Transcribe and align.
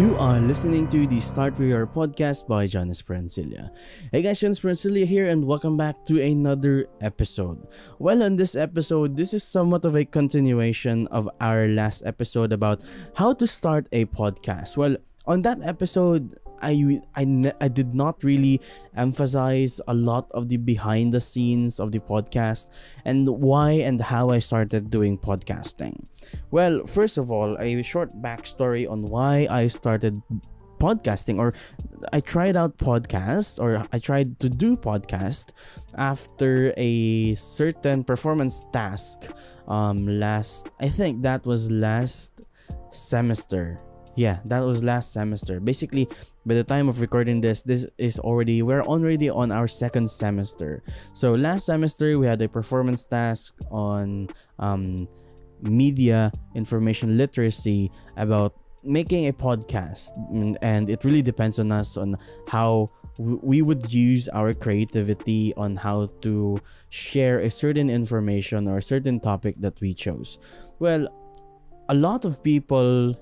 You 0.00 0.16
are 0.16 0.40
listening 0.40 0.88
to 0.96 1.06
the 1.06 1.20
Start 1.20 1.60
With 1.60 1.68
Your 1.68 1.84
podcast 1.86 2.48
by 2.48 2.64
John 2.64 2.88
Esperancilla. 2.88 3.68
Hey 4.08 4.24
guys, 4.24 4.40
John 4.40 4.56
Esperancilla 4.56 5.04
here 5.04 5.28
and 5.28 5.44
welcome 5.44 5.76
back 5.76 6.06
to 6.06 6.16
another 6.16 6.88
episode. 7.02 7.68
Well, 7.98 8.22
on 8.22 8.36
this 8.36 8.56
episode, 8.56 9.18
this 9.18 9.34
is 9.36 9.44
somewhat 9.44 9.84
of 9.84 9.94
a 9.94 10.06
continuation 10.06 11.06
of 11.08 11.28
our 11.38 11.68
last 11.68 12.00
episode 12.06 12.50
about 12.50 12.80
how 13.20 13.34
to 13.34 13.46
start 13.46 13.92
a 13.92 14.06
podcast. 14.06 14.78
Well, 14.78 14.96
on 15.26 15.42
that 15.42 15.60
episode, 15.60 16.40
I, 16.62 17.00
I, 17.14 17.52
I 17.60 17.68
did 17.68 17.94
not 17.94 18.22
really 18.22 18.60
emphasize 18.96 19.80
a 19.86 19.94
lot 19.94 20.30
of 20.32 20.48
the 20.48 20.56
behind 20.56 21.12
the 21.12 21.20
scenes 21.20 21.80
of 21.80 21.92
the 21.92 22.00
podcast 22.00 22.68
and 23.04 23.28
why 23.28 23.72
and 23.72 24.00
how 24.00 24.30
I 24.30 24.38
started 24.38 24.90
doing 24.90 25.18
podcasting. 25.18 26.06
Well, 26.50 26.86
first 26.86 27.18
of 27.18 27.30
all, 27.30 27.56
a 27.58 27.82
short 27.82 28.20
backstory 28.22 28.88
on 28.88 29.02
why 29.02 29.46
I 29.50 29.66
started 29.68 30.22
podcasting 30.80 31.38
or 31.38 31.52
I 32.12 32.20
tried 32.20 32.56
out 32.56 32.78
podcast 32.78 33.60
or 33.60 33.86
I 33.92 33.98
tried 33.98 34.40
to 34.40 34.48
do 34.48 34.76
podcast 34.76 35.52
after 35.94 36.72
a 36.76 37.34
certain 37.36 38.02
performance 38.02 38.64
task 38.72 39.28
um 39.68 40.08
last 40.08 40.72
I 40.80 40.88
think 40.88 41.20
that 41.22 41.44
was 41.44 41.70
last 41.70 42.42
semester 42.88 43.78
yeah 44.20 44.44
that 44.44 44.60
was 44.60 44.84
last 44.84 45.16
semester. 45.16 45.60
Basically 45.60 46.04
by 46.44 46.52
the 46.52 46.64
time 46.64 46.92
of 46.92 47.00
recording 47.00 47.40
this 47.40 47.64
this 47.64 47.88
is 47.96 48.20
already 48.20 48.60
we're 48.60 48.84
already 48.84 49.32
on 49.32 49.48
our 49.48 49.64
second 49.64 50.12
semester. 50.12 50.84
So 51.16 51.32
last 51.32 51.64
semester 51.64 52.18
we 52.20 52.26
had 52.28 52.42
a 52.44 52.48
performance 52.48 53.08
task 53.08 53.56
on 53.72 54.28
um, 54.60 55.08
media 55.62 56.32
information 56.54 57.16
literacy 57.16 57.90
about 58.16 58.52
making 58.84 59.28
a 59.28 59.32
podcast. 59.32 60.12
And 60.60 60.90
it 60.90 61.04
really 61.04 61.22
depends 61.22 61.58
on 61.58 61.72
us 61.72 61.96
on 61.96 62.16
how 62.48 62.92
we 63.16 63.60
would 63.60 63.92
use 63.92 64.28
our 64.32 64.52
creativity 64.52 65.52
on 65.56 65.76
how 65.76 66.08
to 66.24 66.60
share 66.88 67.40
a 67.40 67.50
certain 67.50 67.88
information 67.88 68.68
or 68.68 68.78
a 68.78 68.82
certain 68.82 69.20
topic 69.20 69.56
that 69.60 69.80
we 69.80 69.92
chose. 69.92 70.38
Well 70.78 71.08
a 71.88 71.94
lot 71.94 72.24
of 72.24 72.42
people 72.44 73.18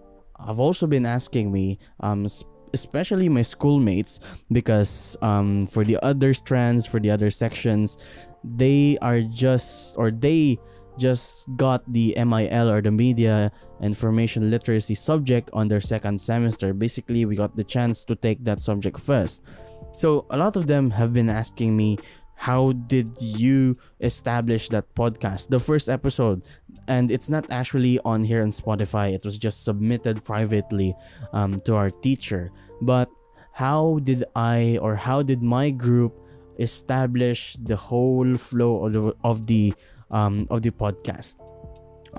have 0.47 0.61
also 0.61 0.86
been 0.86 1.06
asking 1.06 1.53
me, 1.53 1.78
um, 2.00 2.27
especially 2.72 3.28
my 3.28 3.42
schoolmates, 3.42 4.20
because 4.50 5.17
um, 5.22 5.62
for 5.62 5.84
the 5.84 5.98
other 6.03 6.34
strands, 6.34 6.86
for 6.86 7.00
the 7.00 7.11
other 7.11 7.31
sections, 7.31 7.98
they 8.44 8.98
are 9.03 9.20
just 9.20 9.97
or 9.97 10.11
they 10.11 10.59
just 10.98 11.47
got 11.56 11.81
the 11.91 12.12
MIL 12.19 12.69
or 12.69 12.83
the 12.83 12.91
Media 12.91 13.53
Information 13.81 14.50
Literacy 14.50 14.94
subject 14.94 15.48
on 15.53 15.69
their 15.69 15.81
second 15.81 16.20
semester. 16.20 16.75
Basically, 16.75 17.25
we 17.25 17.36
got 17.36 17.56
the 17.56 17.64
chance 17.64 18.05
to 18.05 18.16
take 18.16 18.44
that 18.44 18.61
subject 18.61 18.98
first. 18.98 19.44
So, 19.92 20.27
a 20.31 20.36
lot 20.36 20.56
of 20.56 20.66
them 20.66 20.91
have 20.91 21.14
been 21.14 21.31
asking 21.31 21.77
me, 21.77 21.98
how 22.39 22.70
did 22.70 23.19
you 23.19 23.77
establish 24.00 24.69
that 24.70 24.94
podcast? 24.94 25.48
The 25.50 25.58
first 25.58 25.91
episode, 25.91 26.47
and 26.86 27.11
it's 27.11 27.28
not 27.28 27.50
actually 27.50 27.98
on 28.06 28.22
here 28.22 28.42
on 28.42 28.55
Spotify. 28.55 29.12
It 29.12 29.25
was 29.25 29.36
just 29.36 29.64
submitted 29.64 30.22
privately 30.22 30.94
um, 31.33 31.59
to 31.66 31.75
our 31.75 31.91
teacher. 31.91 32.55
But 32.81 33.11
how 33.59 33.98
did 34.06 34.22
I 34.36 34.78
or 34.81 34.94
how 34.94 35.22
did 35.27 35.42
my 35.42 35.70
group 35.70 36.14
establish 36.62 37.59
the 37.59 37.75
whole 37.75 38.36
flow 38.39 38.86
of 38.86 38.92
the 38.94 39.03
of 39.27 39.47
the 39.50 39.75
um, 40.14 40.47
of 40.48 40.62
the 40.62 40.70
podcast? 40.70 41.42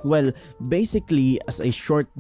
Well, 0.03 0.35
basically, 0.67 1.39
as 1.47 1.63
a 1.63 1.71
short 1.71 2.11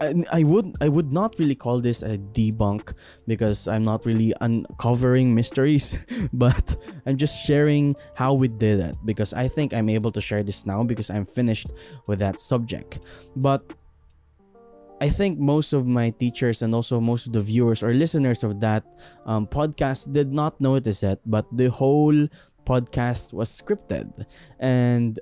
I 0.00 0.44
would 0.44 0.76
I 0.80 0.88
would 0.88 1.12
not 1.12 1.38
really 1.38 1.54
call 1.54 1.80
this 1.80 2.02
a 2.02 2.18
debunk 2.18 2.94
because 3.26 3.66
I'm 3.66 3.82
not 3.82 4.06
really 4.06 4.32
uncovering 4.40 5.34
mysteries, 5.34 6.06
but 6.32 6.76
I'm 7.06 7.16
just 7.16 7.44
sharing 7.44 7.96
how 8.14 8.34
we 8.34 8.48
did 8.48 8.80
it 8.80 8.96
because 9.04 9.34
I 9.34 9.48
think 9.48 9.74
I'm 9.74 9.88
able 9.88 10.10
to 10.12 10.20
share 10.20 10.42
this 10.42 10.66
now 10.66 10.84
because 10.84 11.10
I'm 11.10 11.24
finished 11.24 11.68
with 12.06 12.20
that 12.20 12.38
subject. 12.38 13.00
But 13.34 13.72
I 15.00 15.08
think 15.08 15.38
most 15.38 15.72
of 15.72 15.86
my 15.86 16.10
teachers 16.10 16.62
and 16.62 16.74
also 16.74 17.00
most 17.00 17.26
of 17.26 17.32
the 17.32 17.40
viewers 17.40 17.82
or 17.82 17.94
listeners 17.94 18.42
of 18.42 18.60
that 18.60 18.84
um, 19.26 19.46
podcast 19.46 20.12
did 20.12 20.32
not 20.32 20.60
notice 20.60 21.02
it, 21.02 21.20
but 21.24 21.46
the 21.52 21.70
whole 21.70 22.26
podcast 22.66 23.32
was 23.32 23.48
scripted. 23.48 24.26
And 24.58 25.18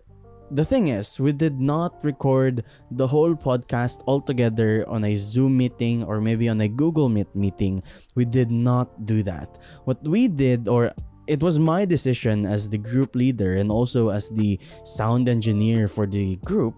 the 0.51 0.65
thing 0.65 0.89
is, 0.89 1.19
we 1.19 1.33
did 1.33 1.61
not 1.61 2.03
record 2.05 2.65
the 2.91 3.07
whole 3.07 3.35
podcast 3.35 4.03
all 4.07 4.21
together 4.21 4.89
on 4.89 5.05
a 5.05 5.17
Zoom 5.17 5.57
meeting 5.57 6.05
or 6.05 6.21
maybe 6.21 6.49
on 6.49 6.61
a 6.61 6.69
Google 6.69 7.09
Meet 7.09 7.35
meeting. 7.35 7.83
We 8.15 8.25
did 8.25 8.51
not 8.51 9.07
do 9.07 9.23
that. 9.25 9.59
What 9.85 10.03
we 10.03 10.29
did, 10.29 10.69
or 10.69 10.93
it 11.27 11.43
was 11.43 11.59
my 11.59 11.85
decision 11.85 12.47
as 12.47 12.71
the 12.71 12.79
group 12.79 13.17
leader 13.17 13.57
and 13.57 13.71
also 13.71 14.11
as 14.11 14.31
the 14.31 14.61
sound 14.85 15.29
engineer 15.29 15.89
for 15.89 16.07
the 16.07 16.37
group, 16.45 16.75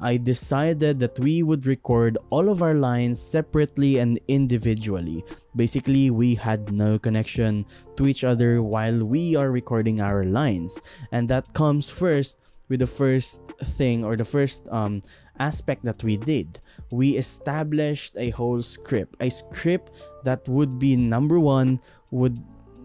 I 0.00 0.16
decided 0.16 0.98
that 1.00 1.18
we 1.18 1.42
would 1.42 1.66
record 1.66 2.16
all 2.30 2.48
of 2.48 2.62
our 2.62 2.72
lines 2.72 3.20
separately 3.20 3.98
and 3.98 4.18
individually. 4.28 5.22
Basically, 5.54 6.08
we 6.08 6.36
had 6.36 6.72
no 6.72 6.98
connection 6.98 7.66
to 7.96 8.06
each 8.06 8.24
other 8.24 8.62
while 8.62 9.04
we 9.04 9.36
are 9.36 9.50
recording 9.50 10.00
our 10.00 10.24
lines. 10.24 10.80
And 11.12 11.28
that 11.28 11.52
comes 11.52 11.90
first 11.90 12.38
with 12.70 12.80
the 12.80 12.86
first 12.86 13.42
thing 13.64 14.04
or 14.04 14.16
the 14.16 14.24
first 14.24 14.68
um, 14.70 15.02
aspect 15.38 15.84
that 15.84 16.02
we 16.02 16.16
did. 16.16 16.60
We 16.90 17.18
established 17.18 18.16
a 18.16 18.30
whole 18.30 18.62
script, 18.62 19.16
a 19.20 19.28
script 19.28 19.90
that 20.24 20.48
would 20.48 20.78
be 20.78 20.96
number 20.96 21.38
one 21.38 21.80
would 22.10 22.38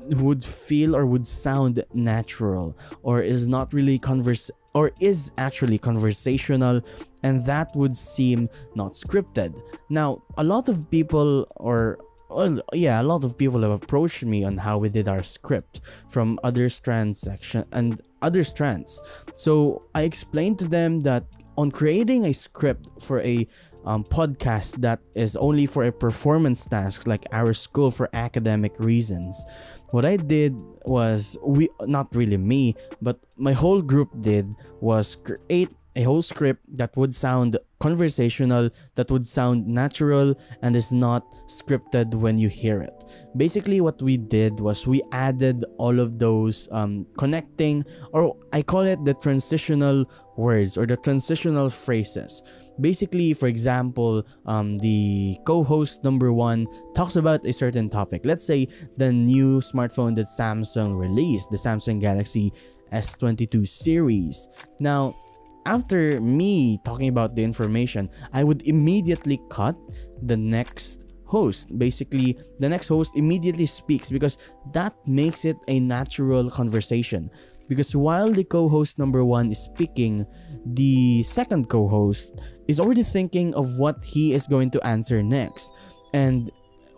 would 0.09 0.43
feel 0.43 0.95
or 0.95 1.05
would 1.05 1.25
sound 1.25 1.83
natural 1.93 2.77
or 3.01 3.21
is 3.21 3.47
not 3.47 3.73
really 3.73 3.97
converse 3.97 4.51
or 4.75 4.91
is 4.99 5.31
actually 5.39 5.79
conversational 5.79 6.81
and 7.23 7.43
that 7.45 7.75
would 7.75 7.95
seem 7.95 8.47
not 8.75 8.91
scripted. 8.91 9.59
Now, 9.89 10.21
a 10.37 10.43
lot 10.43 10.69
of 10.69 10.91
people 10.91 11.47
or 11.55 11.97
well, 12.29 12.59
yeah, 12.73 13.01
a 13.01 13.03
lot 13.03 13.23
of 13.23 13.37
people 13.37 13.61
have 13.61 13.71
approached 13.71 14.25
me 14.25 14.43
on 14.43 14.57
how 14.57 14.77
we 14.77 14.89
did 14.89 15.07
our 15.07 15.23
script 15.23 15.81
from 16.09 16.39
other 16.43 16.69
strands 16.69 17.19
section 17.19 17.65
and 17.71 18.01
other 18.25 18.43
strands. 18.43 18.99
So 19.33 19.85
I 19.93 20.01
explained 20.01 20.57
to 20.59 20.67
them 20.67 21.01
that 21.01 21.25
on 21.57 21.71
creating 21.71 22.25
a 22.25 22.33
script 22.33 22.89
for 23.01 23.21
a 23.21 23.47
um, 23.85 24.03
podcast 24.03 24.81
that 24.81 24.99
is 25.13 25.37
only 25.37 25.65
for 25.67 25.85
a 25.85 25.91
performance 25.91 26.65
task 26.65 27.05
like 27.07 27.25
our 27.31 27.53
school 27.53 27.91
for 27.91 28.09
academic 28.13 28.73
reasons 28.79 29.45
what 29.91 30.03
i 30.03 30.17
did 30.17 30.57
was 30.85 31.37
we 31.45 31.69
not 31.85 32.07
really 32.15 32.37
me 32.37 32.73
but 32.99 33.19
my 33.37 33.53
whole 33.53 33.83
group 33.83 34.09
did 34.21 34.49
was 34.81 35.15
create 35.15 35.69
a 35.95 36.03
whole 36.03 36.21
script 36.21 36.61
that 36.77 36.95
would 36.97 37.15
sound 37.15 37.57
conversational, 37.79 38.69
that 38.95 39.09
would 39.11 39.27
sound 39.27 39.67
natural, 39.67 40.35
and 40.61 40.75
is 40.75 40.91
not 40.91 41.23
scripted 41.47 42.13
when 42.13 42.37
you 42.37 42.49
hear 42.49 42.81
it. 42.81 42.93
Basically, 43.35 43.79
what 43.81 44.01
we 44.01 44.17
did 44.17 44.59
was 44.59 44.87
we 44.87 45.01
added 45.11 45.63
all 45.77 45.99
of 45.99 46.19
those 46.19 46.67
um, 46.71 47.05
connecting, 47.17 47.83
or 48.11 48.35
I 48.51 48.61
call 48.61 48.81
it 48.81 49.03
the 49.05 49.13
transitional 49.13 50.09
words 50.37 50.77
or 50.77 50.85
the 50.85 50.97
transitional 50.97 51.69
phrases. 51.69 52.43
Basically, 52.79 53.33
for 53.33 53.47
example, 53.47 54.25
um, 54.45 54.77
the 54.79 55.37
co 55.45 55.63
host 55.63 56.03
number 56.03 56.33
one 56.33 56.67
talks 56.93 57.15
about 57.15 57.45
a 57.45 57.53
certain 57.53 57.89
topic. 57.89 58.25
Let's 58.25 58.45
say 58.45 58.67
the 58.97 59.13
new 59.13 59.59
smartphone 59.59 60.15
that 60.15 60.27
Samsung 60.27 60.97
released, 60.97 61.51
the 61.51 61.57
Samsung 61.57 62.01
Galaxy 62.01 62.51
S22 62.91 63.67
series. 63.67 64.47
Now, 64.79 65.15
after 65.65 66.21
me 66.21 66.79
talking 66.85 67.09
about 67.09 67.35
the 67.35 67.43
information, 67.43 68.09
I 68.33 68.43
would 68.43 68.65
immediately 68.67 69.41
cut 69.49 69.75
the 70.21 70.37
next 70.37 71.05
host. 71.25 71.77
Basically, 71.77 72.37
the 72.59 72.69
next 72.69 72.87
host 72.87 73.17
immediately 73.17 73.65
speaks 73.65 74.09
because 74.09 74.37
that 74.73 74.93
makes 75.05 75.43
it 75.45 75.57
a 75.67 75.79
natural 75.79 76.49
conversation. 76.49 77.29
Because 77.67 77.95
while 77.95 78.31
the 78.31 78.43
co 78.43 78.69
host 78.69 78.99
number 78.99 79.25
one 79.25 79.49
is 79.51 79.59
speaking, 79.59 80.25
the 80.65 81.23
second 81.23 81.67
co 81.67 81.87
host 81.87 82.39
is 82.67 82.79
already 82.79 83.03
thinking 83.03 83.53
of 83.55 83.79
what 83.79 84.03
he 84.03 84.33
is 84.33 84.47
going 84.47 84.69
to 84.71 84.85
answer 84.85 85.23
next. 85.23 85.71
And 86.13 86.51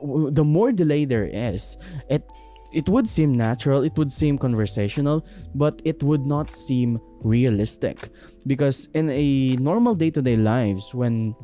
the 0.04 0.44
more 0.44 0.72
delay 0.72 1.06
there 1.06 1.26
is, 1.26 1.78
it 2.10 2.24
it 2.74 2.90
would 2.90 3.08
seem 3.08 3.32
natural, 3.32 3.84
it 3.84 3.98
would 3.98 4.12
seem 4.12 4.38
conversational, 4.38 5.26
but 5.56 5.82
it 5.86 6.04
would 6.04 6.26
not 6.26 6.52
seem 6.52 7.00
realistic. 7.24 8.10
Because 8.48 8.90
in 8.94 9.10
a 9.10 9.56
normal 9.58 9.96
day 9.96 10.10
to 10.12 10.22
day 10.22 10.36
lives, 10.36 10.96
when 10.96 11.36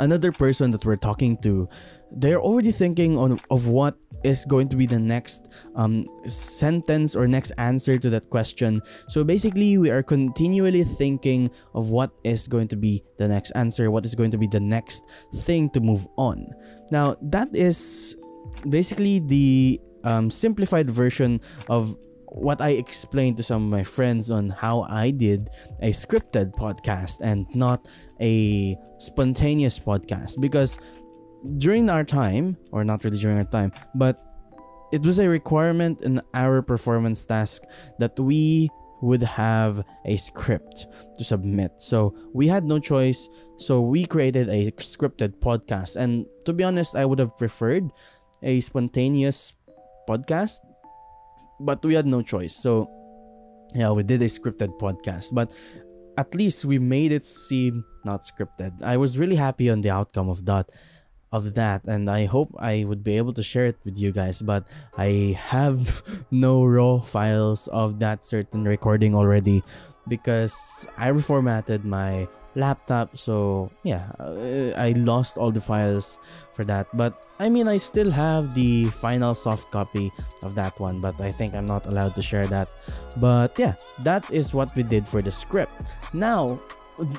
another 0.00 0.32
person 0.32 0.70
that 0.72 0.84
we're 0.84 0.96
talking 0.96 1.38
to, 1.38 1.68
they're 2.10 2.40
already 2.40 2.72
thinking 2.72 3.18
on 3.18 3.40
of 3.50 3.68
what 3.68 3.96
is 4.24 4.44
going 4.44 4.68
to 4.68 4.76
be 4.76 4.86
the 4.86 4.98
next 4.98 5.48
um, 5.74 6.06
sentence 6.26 7.14
or 7.14 7.26
next 7.26 7.52
answer 7.58 7.98
to 7.98 8.10
that 8.10 8.28
question. 8.30 8.80
So 9.08 9.24
basically, 9.24 9.78
we 9.78 9.90
are 9.90 10.02
continually 10.02 10.84
thinking 10.84 11.50
of 11.74 11.90
what 11.90 12.10
is 12.24 12.48
going 12.48 12.68
to 12.68 12.76
be 12.76 13.04
the 13.18 13.28
next 13.28 13.52
answer, 13.52 13.90
what 13.90 14.04
is 14.04 14.14
going 14.14 14.30
to 14.30 14.38
be 14.38 14.46
the 14.46 14.60
next 14.60 15.08
thing 15.34 15.70
to 15.70 15.80
move 15.80 16.06
on. 16.16 16.46
Now, 16.90 17.16
that 17.22 17.54
is 17.54 18.16
basically 18.68 19.20
the 19.20 19.80
um, 20.04 20.30
simplified 20.30 20.88
version 20.90 21.40
of 21.68 21.96
what 22.36 22.60
I 22.60 22.76
explained 22.76 23.38
to 23.38 23.42
some 23.42 23.64
of 23.64 23.70
my 23.70 23.82
friends 23.82 24.30
on 24.30 24.50
how 24.50 24.82
I 24.82 25.10
did 25.10 25.48
a 25.80 25.90
scripted 25.90 26.52
podcast 26.52 27.20
and 27.24 27.46
not 27.56 27.88
a 28.20 28.76
spontaneous 28.98 29.80
podcast. 29.80 30.38
Because 30.40 30.78
during 31.58 31.88
our 31.88 32.04
time 32.04 32.56
or 32.72 32.84
not 32.84 33.04
really 33.04 33.18
during 33.18 33.38
our 33.38 33.44
time 33.44 33.72
but 33.94 34.18
it 34.92 35.02
was 35.02 35.18
a 35.18 35.28
requirement 35.28 36.00
in 36.02 36.20
our 36.34 36.62
performance 36.62 37.24
task 37.24 37.62
that 37.98 38.18
we 38.18 38.68
would 39.02 39.22
have 39.22 39.84
a 40.06 40.16
script 40.16 40.86
to 41.18 41.22
submit. 41.22 41.72
So 41.76 42.16
we 42.32 42.48
had 42.48 42.64
no 42.64 42.78
choice 42.78 43.28
so 43.58 43.80
we 43.80 44.04
created 44.04 44.48
a 44.48 44.70
scripted 44.72 45.40
podcast. 45.40 45.96
And 45.96 46.26
to 46.44 46.52
be 46.52 46.64
honest 46.64 46.96
I 46.96 47.04
would 47.04 47.18
have 47.18 47.36
preferred 47.36 47.90
a 48.42 48.60
spontaneous 48.60 49.54
podcast 50.08 50.60
but 51.60 51.84
we 51.84 51.94
had 51.94 52.06
no 52.06 52.22
choice. 52.22 52.54
So 52.54 52.90
yeah, 53.74 53.90
we 53.92 54.02
did 54.02 54.22
a 54.22 54.26
scripted 54.26 54.78
podcast, 54.78 55.34
but 55.34 55.52
at 56.16 56.34
least 56.34 56.64
we 56.64 56.78
made 56.78 57.12
it 57.12 57.24
seem 57.24 57.84
not 58.04 58.22
scripted. 58.22 58.82
I 58.82 58.96
was 58.96 59.18
really 59.18 59.36
happy 59.36 59.68
on 59.70 59.80
the 59.80 59.90
outcome 59.90 60.28
of 60.28 60.46
that 60.46 60.70
of 61.32 61.54
that 61.54 61.82
and 61.84 62.08
I 62.08 62.24
hope 62.24 62.54
I 62.58 62.84
would 62.86 63.02
be 63.02 63.16
able 63.16 63.32
to 63.34 63.42
share 63.42 63.66
it 63.66 63.76
with 63.84 63.98
you 63.98 64.12
guys 64.12 64.40
but 64.40 64.64
I 64.96 65.36
have 65.50 66.02
no 66.30 66.64
raw 66.64 67.00
files 67.00 67.66
of 67.68 67.98
that 67.98 68.24
certain 68.24 68.64
recording 68.64 69.14
already 69.14 69.62
because 70.06 70.86
I 70.96 71.10
reformatted 71.10 71.84
my 71.84 72.28
laptop 72.54 73.18
so 73.18 73.70
yeah 73.82 74.12
uh, 74.20 74.70
I 74.78 74.94
lost 74.96 75.36
all 75.36 75.50
the 75.50 75.60
files 75.60 76.18
for 76.54 76.64
that 76.64 76.86
but 76.94 77.25
I 77.38 77.48
mean 77.48 77.68
I 77.68 77.78
still 77.78 78.10
have 78.10 78.54
the 78.54 78.86
final 78.86 79.34
soft 79.34 79.70
copy 79.70 80.12
of 80.42 80.54
that 80.54 80.78
one 80.80 81.00
but 81.00 81.20
I 81.20 81.30
think 81.30 81.54
I'm 81.54 81.66
not 81.66 81.86
allowed 81.86 82.14
to 82.16 82.22
share 82.22 82.46
that. 82.48 82.68
But 83.16 83.58
yeah 83.58 83.74
that 84.04 84.30
is 84.30 84.54
what 84.54 84.74
we 84.74 84.82
did 84.82 85.06
for 85.06 85.22
the 85.22 85.30
script. 85.32 85.72
Now 86.12 86.58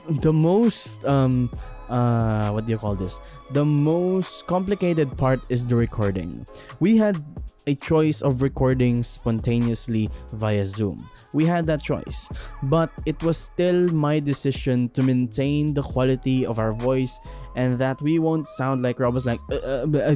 the 0.10 0.34
most 0.34 1.06
um 1.06 1.50
uh 1.90 2.52
what 2.52 2.66
do 2.66 2.72
you 2.72 2.78
call 2.78 2.96
this? 2.96 3.20
The 3.52 3.66
most 3.66 4.48
complicated 4.48 5.18
part 5.18 5.42
is 5.50 5.68
the 5.68 5.76
recording. 5.76 6.46
We 6.80 6.98
had 6.98 7.24
a 7.68 7.76
choice 7.76 8.22
of 8.22 8.42
recording 8.42 9.04
spontaneously 9.04 10.10
via 10.32 10.66
zoom. 10.66 11.04
We 11.34 11.46
had 11.46 11.68
that 11.68 11.84
choice. 11.84 12.30
But 12.64 12.90
it 13.06 13.22
was 13.22 13.38
still 13.38 13.92
my 13.92 14.20
decision 14.20 14.90
to 14.96 15.04
maintain 15.04 15.74
the 15.74 15.84
quality 15.84 16.46
of 16.46 16.58
our 16.58 16.72
voice 16.72 17.20
and 17.56 17.78
that 17.80 18.02
we 18.02 18.20
won't 18.20 18.46
sound 18.46 18.82
like 18.82 19.00
robots 19.00 19.26
like 19.26 19.42
uh, 19.52 19.86
uh, 19.86 20.16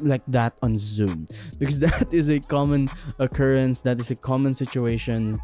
like 0.00 0.24
that 0.26 0.54
on 0.62 0.74
Zoom. 0.76 1.26
Because 1.58 1.78
that 1.86 2.08
is 2.10 2.30
a 2.30 2.40
common 2.40 2.88
occurrence 3.18 3.82
that 3.82 4.00
is 4.00 4.10
a 4.10 4.16
common 4.16 4.54
situation. 4.54 5.38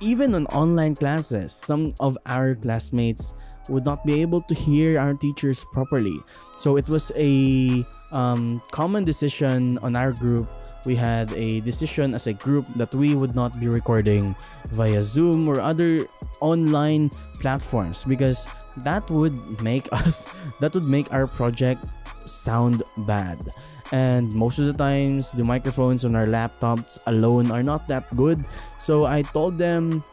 Even 0.00 0.34
on 0.34 0.46
online 0.46 0.94
classes 0.94 1.52
some 1.52 1.94
of 2.00 2.18
our 2.26 2.54
classmates 2.54 3.32
would 3.68 3.84
not 3.84 4.04
be 4.04 4.20
able 4.20 4.40
to 4.42 4.54
hear 4.54 4.98
our 4.98 5.14
teachers 5.14 5.64
properly. 5.72 6.16
So 6.56 6.76
it 6.76 6.88
was 6.88 7.12
a 7.16 7.84
um, 8.12 8.62
common 8.70 9.04
decision 9.04 9.78
on 9.78 9.96
our 9.96 10.12
group. 10.12 10.48
We 10.86 10.96
had 10.96 11.32
a 11.34 11.60
decision 11.60 12.14
as 12.14 12.26
a 12.26 12.32
group 12.32 12.66
that 12.76 12.94
we 12.94 13.14
would 13.14 13.34
not 13.34 13.60
be 13.60 13.68
recording 13.68 14.34
via 14.70 15.02
Zoom 15.02 15.48
or 15.48 15.60
other 15.60 16.06
online 16.40 17.10
platforms 17.38 18.04
because 18.04 18.48
that 18.78 19.08
would 19.10 19.60
make 19.62 19.88
us 19.92 20.26
that 20.60 20.72
would 20.74 20.88
make 20.88 21.12
our 21.12 21.26
project 21.26 21.84
sound 22.24 22.82
bad. 23.04 23.50
And 23.92 24.32
most 24.32 24.58
of 24.58 24.66
the 24.66 24.72
times 24.72 25.32
the 25.32 25.42
microphones 25.42 26.04
on 26.04 26.14
our 26.14 26.26
laptops 26.26 26.98
alone 27.06 27.50
are 27.50 27.62
not 27.62 27.88
that 27.88 28.06
good. 28.16 28.44
So 28.78 29.04
i 29.04 29.22
told 29.22 29.58
them 29.58 30.04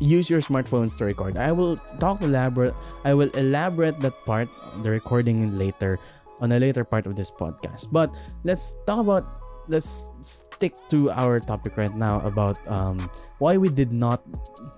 use 0.00 0.30
your 0.30 0.40
smartphones 0.40 0.96
to 0.96 1.04
record 1.04 1.36
i 1.36 1.52
will 1.52 1.76
talk 1.98 2.22
elaborate 2.22 2.74
i 3.04 3.12
will 3.12 3.30
elaborate 3.30 3.98
that 4.00 4.14
part 4.24 4.48
the 4.82 4.90
recording 4.90 5.58
later 5.58 5.98
on 6.40 6.52
a 6.52 6.58
later 6.58 6.84
part 6.84 7.06
of 7.06 7.16
this 7.16 7.30
podcast 7.30 7.90
but 7.90 8.16
let's 8.44 8.74
talk 8.86 9.00
about 9.00 9.38
let's 9.68 10.10
stick 10.22 10.72
to 10.88 11.10
our 11.12 11.38
topic 11.38 11.76
right 11.76 11.94
now 11.94 12.20
about 12.20 12.56
um, 12.66 12.98
why 13.38 13.56
we 13.56 13.68
did 13.68 13.92
not 13.92 14.24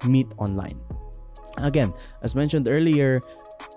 meet 0.04 0.26
online. 0.36 0.78
Again, 1.58 1.94
as 2.22 2.34
mentioned 2.34 2.68
earlier, 2.68 3.20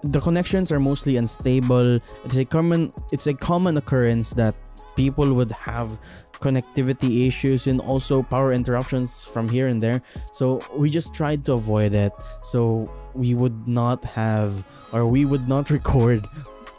the 0.04 0.19
connections 0.19 0.72
are 0.72 0.80
mostly 0.80 1.18
unstable. 1.18 2.00
It's 2.25 2.38
a 2.38 2.45
common 2.45 2.92
it's 3.12 3.28
a 3.28 3.34
common 3.34 3.78
occurrence 3.78 4.31
that 4.36 4.56
people 4.95 5.34
would 5.34 5.51
have 5.51 5.98
connectivity 6.44 7.25
issues 7.25 7.68
and 7.68 7.80
also 7.80 8.22
power 8.22 8.51
interruptions 8.51 9.24
from 9.24 9.48
here 9.48 9.68
and 9.68 9.81
there. 9.81 10.04
So 10.31 10.60
we 10.75 10.90
just 10.92 11.16
tried 11.16 11.45
to 11.45 11.54
avoid 11.54 11.95
it. 11.95 12.12
So 12.44 12.92
we 13.16 13.34
would 13.34 13.68
not 13.68 14.04
have 14.04 14.68
or 14.92 15.07
we 15.07 15.24
would 15.24 15.48
not 15.48 15.69
record 15.78 16.28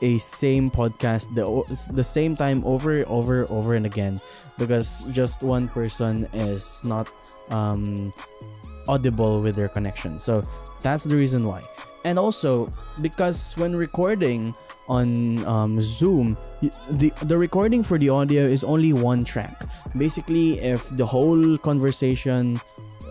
a 0.03 0.19
same 0.19 0.69
podcast 0.69 1.33
the 1.33 1.47
the 1.95 2.05
same 2.05 2.37
time 2.37 2.61
over 2.67 3.07
over 3.07 3.47
over 3.49 3.73
and 3.73 3.87
again 3.87 4.21
because 4.59 5.07
just 5.15 5.43
one 5.43 5.69
person 5.69 6.29
is 6.35 6.83
not 6.85 7.09
um 7.49 8.13
audible 8.89 9.41
with 9.41 9.55
their 9.55 9.71
connection 9.71 10.19
so 10.19 10.43
that's 10.83 11.05
the 11.05 11.17
reason 11.17 11.47
why 11.47 11.63
and 12.05 12.19
also 12.19 12.69
because 13.01 13.55
when 13.57 13.75
recording 13.75 14.53
on 14.89 15.45
um, 15.45 15.81
Zoom, 15.81 16.37
the 16.91 17.13
the 17.25 17.39
recording 17.39 17.83
for 17.83 17.99
the 17.99 18.09
audio 18.09 18.43
is 18.43 18.65
only 18.65 18.93
one 18.93 19.25
track. 19.25 19.65
Basically, 19.97 20.61
if 20.61 20.89
the 20.97 21.07
whole 21.07 21.59
conversation 21.59 22.61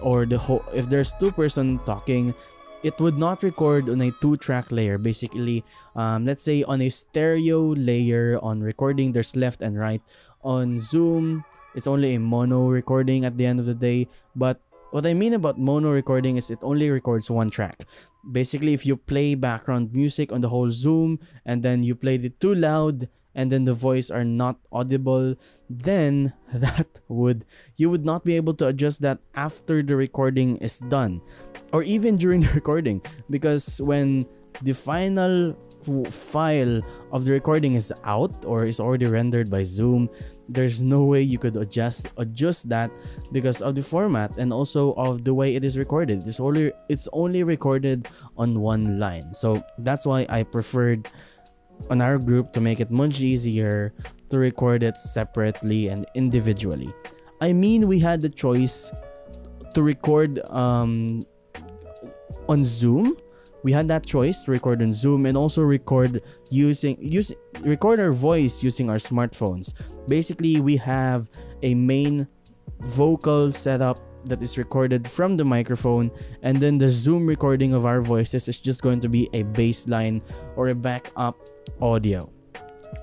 or 0.02 0.26
the 0.26 0.38
whole 0.38 0.64
if 0.74 0.90
there's 0.90 1.14
two 1.20 1.32
person 1.32 1.80
talking, 1.86 2.34
it 2.84 3.00
would 3.00 3.18
not 3.18 3.42
record 3.42 3.90
on 3.90 4.02
a 4.02 4.12
two 4.20 4.36
track 4.38 4.72
layer 4.72 5.00
basically 5.00 5.64
um, 5.96 6.26
let's 6.26 6.44
say 6.44 6.64
on 6.64 6.82
a 6.82 6.90
stereo 6.90 7.72
layer 7.74 8.38
on 8.44 8.60
recording 8.60 9.14
there's 9.14 9.36
left 9.36 9.62
and 9.64 9.80
right 9.80 10.04
on 10.44 10.78
zoom 10.78 11.44
it's 11.74 11.88
only 11.88 12.16
a 12.16 12.20
mono 12.20 12.68
recording 12.68 13.24
at 13.24 13.38
the 13.38 13.46
end 13.46 13.60
of 13.60 13.66
the 13.66 13.74
day 13.74 14.06
but 14.36 14.60
what 14.94 15.06
i 15.06 15.14
mean 15.14 15.34
about 15.34 15.58
mono 15.58 15.90
recording 15.90 16.38
is 16.38 16.54
it 16.54 16.60
only 16.62 16.90
records 16.90 17.30
one 17.30 17.50
track. 17.50 17.84
Basically 18.24 18.74
if 18.74 18.86
you 18.86 18.96
play 18.96 19.36
background 19.36 19.92
music 19.92 20.32
on 20.32 20.40
the 20.40 20.48
whole 20.48 20.70
zoom 20.72 21.20
and 21.44 21.66
then 21.66 21.84
you 21.84 21.96
played 21.96 22.24
it 22.24 22.40
too 22.40 22.54
loud 22.56 23.10
and 23.36 23.52
then 23.52 23.66
the 23.66 23.74
voice 23.74 24.14
are 24.14 24.24
not 24.24 24.62
audible 24.72 25.36
then 25.68 26.32
that 26.54 27.02
would 27.10 27.44
you 27.76 27.90
would 27.90 28.06
not 28.06 28.24
be 28.24 28.38
able 28.38 28.54
to 28.54 28.68
adjust 28.68 29.02
that 29.02 29.18
after 29.36 29.82
the 29.82 29.98
recording 29.98 30.56
is 30.64 30.80
done 30.88 31.20
or 31.74 31.84
even 31.84 32.16
during 32.16 32.40
the 32.40 32.54
recording. 32.56 33.02
Because 33.30 33.82
when 33.82 34.26
the 34.62 34.74
final 34.74 35.58
file 36.10 36.82
of 37.12 37.26
the 37.26 37.32
recording 37.32 37.76
is 37.76 37.94
out 38.04 38.46
or 38.46 38.66
is 38.66 38.80
already 38.80 39.08
rendered 39.08 39.50
by 39.50 39.64
Zoom, 39.64 40.10
there's 40.50 40.84
no 40.84 41.06
way 41.06 41.22
you 41.22 41.38
could 41.38 41.56
adjust 41.58 42.08
adjust 42.18 42.70
that 42.70 42.92
because 43.32 43.62
of 43.62 43.76
the 43.76 43.84
format 43.84 44.36
and 44.38 44.52
also 44.52 44.94
of 44.94 45.24
the 45.24 45.34
way 45.34 45.56
it 45.56 45.64
is 45.64 45.78
recorded. 45.78 46.28
It's 46.28 46.40
only 46.40 46.72
it's 46.90 47.08
only 47.14 47.44
recorded 47.44 48.08
on 48.38 48.60
one 48.60 49.00
line. 49.00 49.34
So 49.34 49.64
that's 49.80 50.06
why 50.06 50.26
I 50.30 50.44
preferred 50.44 51.08
on 51.90 52.02
our 52.02 52.18
group 52.18 52.54
to 52.54 52.62
make 52.62 52.80
it 52.80 52.92
much 52.92 53.22
easier 53.22 53.94
to 54.30 54.38
record 54.38 54.84
it 54.84 54.98
separately 54.98 55.90
and 55.90 56.06
individually. 56.16 56.94
I 57.42 57.54
mean 57.54 57.88
we 57.88 58.00
had 58.00 58.22
the 58.22 58.30
choice 58.30 58.92
to 59.74 59.82
record 59.84 60.40
um 60.50 61.24
on 62.48 62.64
Zoom. 62.64 63.18
We 63.64 63.72
had 63.72 63.88
that 63.88 64.06
choice 64.06 64.44
to 64.44 64.52
record 64.52 64.82
on 64.82 64.92
Zoom 64.92 65.26
and 65.26 65.38
also 65.38 65.64
record 65.64 66.22
using 66.50 66.98
use 67.00 67.32
record 67.62 68.00
our 68.00 68.12
voice 68.12 68.62
using 68.62 68.90
our 68.90 68.98
smartphones. 68.98 69.74
Basically, 70.08 70.60
we 70.62 70.78
have 70.78 71.30
a 71.62 71.74
main 71.76 72.28
vocal 72.82 73.52
setup 73.52 74.00
that 74.26 74.42
is 74.42 74.58
recorded 74.58 75.08
from 75.08 75.36
the 75.36 75.44
microphone 75.44 76.12
and 76.44 76.60
then 76.60 76.78
the 76.78 76.88
zoom 76.88 77.28
recording 77.28 77.74
of 77.74 77.86
our 77.86 78.02
voices 78.02 78.48
is 78.48 78.62
just 78.62 78.82
going 78.82 79.00
to 79.00 79.10
be 79.10 79.28
a 79.34 79.44
baseline 79.44 80.22
or 80.56 80.70
a 80.70 80.76
backup 80.76 81.36
audio 81.82 82.32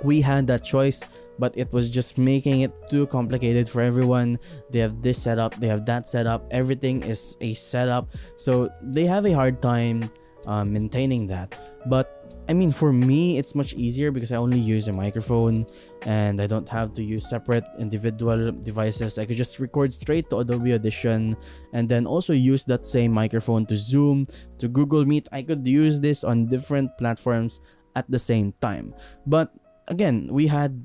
we 0.02 0.23
had 0.23 0.47
that 0.47 0.64
choice 0.64 1.05
but 1.40 1.57
it 1.57 1.73
was 1.73 1.88
just 1.88 2.19
making 2.19 2.61
it 2.61 2.71
too 2.90 3.07
complicated 3.09 3.67
for 3.69 3.81
everyone. 3.81 4.38
They 4.69 4.79
have 4.81 5.00
this 5.00 5.23
setup, 5.23 5.59
they 5.59 5.69
have 5.69 5.87
that 5.87 6.07
setup, 6.07 6.47
everything 6.52 7.02
is 7.02 7.37
a 7.40 7.55
setup. 7.55 8.12
So 8.37 8.69
they 8.83 9.07
have 9.07 9.25
a 9.25 9.33
hard 9.33 9.62
time 9.62 10.12
uh, 10.50 10.64
maintaining 10.66 11.30
that. 11.30 11.54
But 11.87 12.11
I 12.50 12.52
mean, 12.52 12.73
for 12.75 12.92
me, 12.92 13.38
it's 13.38 13.54
much 13.54 13.75
easier 13.75 14.11
because 14.11 14.33
I 14.33 14.37
only 14.37 14.59
use 14.59 14.88
a 14.88 14.92
microphone 14.92 15.66
and 16.02 16.42
I 16.42 16.49
don't 16.49 16.69
have 16.69 16.92
to 16.99 17.02
use 17.02 17.30
separate 17.30 17.62
individual 17.78 18.50
devices. 18.50 19.19
I 19.19 19.25
could 19.25 19.37
just 19.37 19.61
record 19.61 19.95
straight 19.95 20.28
to 20.30 20.42
Adobe 20.42 20.75
Audition 20.75 21.37
and 21.73 21.88
then 21.88 22.07
also 22.11 22.33
use 22.33 22.64
that 22.64 22.85
same 22.85 23.12
microphone 23.12 23.66
to 23.66 23.76
Zoom, 23.76 24.26
to 24.59 24.66
Google 24.66 25.07
Meet. 25.07 25.28
I 25.30 25.42
could 25.42 25.62
use 25.62 26.00
this 26.00 26.25
on 26.25 26.50
different 26.50 26.99
platforms 26.99 27.61
at 27.95 28.11
the 28.11 28.19
same 28.19 28.52
time. 28.61 28.95
But 29.25 29.54
again, 29.87 30.26
we 30.33 30.49
had 30.49 30.85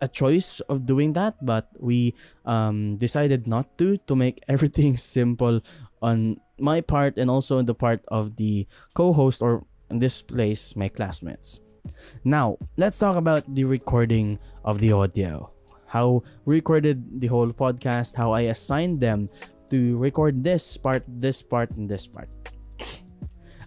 a 0.00 0.08
choice 0.08 0.60
of 0.72 0.86
doing 0.86 1.12
that, 1.12 1.36
but 1.44 1.68
we 1.78 2.14
um, 2.46 2.96
decided 2.96 3.46
not 3.46 3.76
to 3.78 3.98
to 4.08 4.16
make 4.16 4.40
everything 4.48 4.96
simple 4.96 5.60
on 6.00 6.40
my 6.58 6.80
part 6.80 7.18
and 7.18 7.30
also 7.30 7.58
on 7.58 7.66
the 7.66 7.74
part 7.74 8.04
of 8.08 8.36
the 8.36 8.66
co-host 8.94 9.42
or 9.42 9.66
in 9.90 9.98
this 9.98 10.22
place 10.22 10.76
my 10.76 10.88
classmates. 10.88 11.60
Now, 12.24 12.58
let's 12.76 12.98
talk 12.98 13.16
about 13.16 13.44
the 13.54 13.64
recording 13.64 14.38
of 14.64 14.78
the 14.78 14.92
audio. 14.92 15.52
How 15.86 16.22
we 16.44 16.56
recorded 16.56 17.20
the 17.20 17.28
whole 17.28 17.52
podcast, 17.52 18.16
how 18.16 18.32
I 18.32 18.48
assigned 18.50 19.00
them 19.00 19.28
to 19.70 19.98
record 19.98 20.42
this 20.42 20.76
part, 20.76 21.04
this 21.06 21.42
part, 21.42 21.70
and 21.76 21.88
this 21.88 22.06
part. 22.06 22.28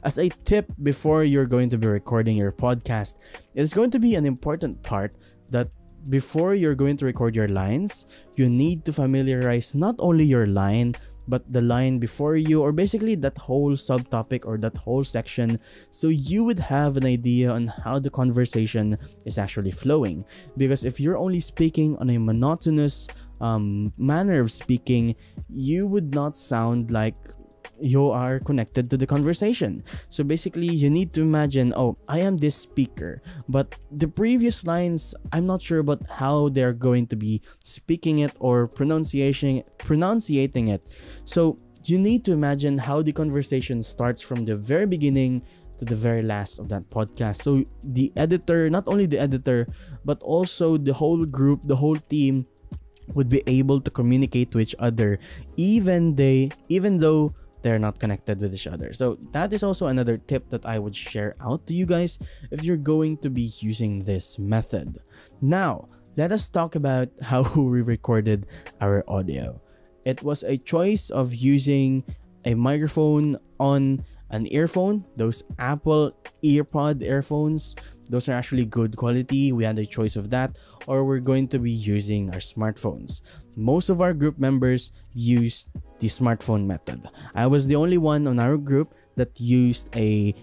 As 0.04 0.18
a 0.18 0.30
tip 0.46 0.72
before 0.82 1.24
you're 1.24 1.48
going 1.48 1.70
to 1.70 1.78
be 1.78 1.88
recording 1.88 2.38
your 2.38 2.52
podcast, 2.52 3.18
it's 3.56 3.74
going 3.74 3.92
to 3.92 4.00
be 4.00 4.16
an 4.16 4.26
important 4.26 4.84
part 4.84 5.16
that 5.50 5.70
before 6.10 6.56
you're 6.56 6.76
going 6.76 6.98
to 6.98 7.06
record 7.06 7.36
your 7.36 7.48
lines, 7.48 8.06
you 8.36 8.50
need 8.50 8.86
to 8.86 8.94
familiarize 8.94 9.76
not 9.76 9.96
only 10.00 10.24
your 10.24 10.48
line, 10.48 10.96
but 11.28 11.52
the 11.52 11.62
line 11.62 12.00
before 12.00 12.36
you, 12.36 12.62
or 12.62 12.72
basically 12.72 13.16
that 13.16 13.38
whole 13.38 13.72
subtopic 13.74 14.46
or 14.46 14.58
that 14.58 14.78
whole 14.78 15.04
section, 15.04 15.60
so 15.92 16.08
you 16.08 16.44
would 16.44 16.60
have 16.60 16.98
an 16.98 17.06
idea 17.06 17.52
on 17.52 17.68
how 17.68 18.00
the 18.00 18.10
conversation 18.10 18.98
is 19.26 19.38
actually 19.38 19.72
flowing. 19.72 20.26
Because 20.56 20.86
if 20.86 21.00
you're 21.00 21.18
only 21.18 21.40
speaking 21.40 21.98
on 21.98 22.10
a 22.10 22.18
monotonous 22.18 23.08
um, 23.42 23.94
manner 23.98 24.40
of 24.42 24.52
speaking, 24.52 25.16
you 25.50 25.86
would 25.86 26.14
not 26.14 26.38
sound 26.38 26.92
like 26.92 27.16
you 27.80 28.12
are 28.12 28.40
connected 28.40 28.90
to 28.90 28.98
the 28.98 29.08
conversation. 29.08 29.84
So 30.10 30.24
basically, 30.24 30.68
you 30.68 30.90
need 30.90 31.14
to 31.14 31.22
imagine, 31.22 31.74
oh, 31.76 31.98
I 32.08 32.20
am 32.20 32.38
this 32.38 32.56
speaker, 32.56 33.22
but 33.48 33.76
the 33.92 34.08
previous 34.08 34.66
lines, 34.66 35.16
I'm 35.32 35.46
not 35.46 35.62
sure 35.62 35.80
about 35.80 36.02
how 36.20 36.50
they're 36.50 36.74
going 36.74 37.08
to 37.08 37.16
be 37.16 37.42
speaking 37.64 38.20
it 38.20 38.36
or 38.40 38.68
pronunciation 38.68 39.64
pronunciating 39.80 40.68
it. 40.68 40.82
So 41.26 41.60
you 41.86 42.00
need 42.00 42.26
to 42.26 42.34
imagine 42.34 42.80
how 42.80 43.02
the 43.02 43.14
conversation 43.14 43.82
starts 43.82 44.22
from 44.22 44.46
the 44.46 44.56
very 44.56 44.86
beginning 44.86 45.44
to 45.80 45.86
the 45.86 45.96
very 45.96 46.24
last 46.24 46.60
of 46.60 46.70
that 46.70 46.90
podcast. 46.90 47.38
So 47.38 47.64
the 47.84 48.12
editor, 48.16 48.70
not 48.70 48.88
only 48.88 49.06
the 49.06 49.20
editor, 49.20 49.68
but 50.04 50.22
also 50.24 50.78
the 50.78 50.94
whole 50.94 51.26
group, 51.26 51.62
the 51.64 51.76
whole 51.78 51.98
team 51.98 52.48
would 53.14 53.30
be 53.30 53.42
able 53.48 53.80
to 53.80 53.92
communicate 53.92 54.52
to 54.52 54.60
each 54.60 54.76
other 54.80 55.18
even 55.56 56.16
they 56.16 56.52
even 56.68 56.98
though 57.00 57.34
they're 57.68 57.78
not 57.78 58.00
connected 58.00 58.40
with 58.40 58.56
each 58.56 58.66
other. 58.66 58.94
So 58.94 59.20
that 59.36 59.52
is 59.52 59.60
also 59.62 59.88
another 59.92 60.16
tip 60.16 60.48
that 60.56 60.64
I 60.66 60.80
would 60.80 60.96
share 60.96 61.36
out 61.44 61.68
to 61.68 61.76
you 61.76 61.86
guys 61.86 62.16
if 62.48 62.64
you're 62.64 62.80
going 62.80 63.20
to 63.28 63.30
be 63.30 63.52
using 63.60 64.08
this 64.08 64.40
method. 64.40 65.04
Now, 65.44 65.92
let 66.16 66.32
us 66.32 66.48
talk 66.48 66.80
about 66.80 67.12
how 67.28 67.44
we 67.60 67.84
recorded 67.84 68.48
our 68.80 69.04
audio. 69.04 69.60
It 70.08 70.24
was 70.24 70.48
a 70.48 70.56
choice 70.56 71.12
of 71.12 71.36
using 71.36 72.08
a 72.46 72.56
microphone 72.56 73.36
on 73.60 74.08
an 74.30 74.48
earphone, 74.52 75.06
those 75.16 75.44
Apple 75.58 76.12
EarPod 76.44 77.04
earphones. 77.04 77.76
Those 78.10 78.30
are 78.30 78.34
actually 78.34 78.66
good 78.66 78.96
quality. 78.96 79.52
We 79.52 79.64
had 79.64 79.80
a 79.80 79.86
choice 79.86 80.16
of 80.16 80.30
that, 80.30 80.60
or 80.88 81.04
we're 81.04 81.20
going 81.20 81.48
to 81.50 81.60
be 81.60 81.72
using 81.72 82.30
our 82.32 82.40
smartphones. 82.40 83.22
Most 83.56 83.90
of 83.90 84.02
our 84.02 84.14
group 84.14 84.40
members 84.40 84.92
used 85.14 85.70
the 86.00 86.08
smartphone 86.08 86.66
method. 86.66 87.10
I 87.36 87.48
was 87.48 87.68
the 87.68 87.76
only 87.76 87.98
one 87.98 88.28
on 88.28 88.40
our 88.40 88.58
group 88.58 88.94
that 89.16 89.40
used 89.42 89.90
a 89.96 90.34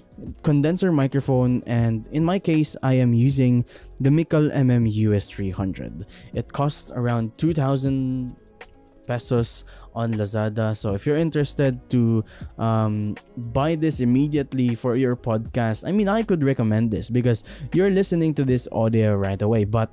condenser 0.42 0.92
microphone 0.92 1.62
and 1.66 2.06
in 2.08 2.24
my 2.24 2.38
case 2.38 2.76
I 2.82 2.94
am 2.94 3.14
using 3.14 3.64
the 4.00 4.10
Mikkel 4.10 4.50
MM 4.52 4.90
US300. 4.90 6.04
It 6.34 6.52
costs 6.52 6.90
around 6.94 7.38
2000 7.38 8.36
pesos 9.06 9.64
on 9.94 10.14
Lazada. 10.14 10.76
So 10.76 10.94
if 10.94 11.06
you're 11.06 11.16
interested 11.16 11.78
to 11.90 12.24
um, 12.58 13.16
buy 13.36 13.74
this 13.74 14.00
immediately 14.00 14.74
for 14.74 14.96
your 14.96 15.16
podcast, 15.16 15.86
I 15.86 15.92
mean, 15.92 16.08
I 16.08 16.22
could 16.22 16.42
recommend 16.42 16.90
this 16.90 17.10
because 17.10 17.44
you're 17.72 17.90
listening 17.90 18.34
to 18.34 18.44
this 18.44 18.68
audio 18.72 19.14
right 19.14 19.40
away. 19.40 19.64
But 19.64 19.90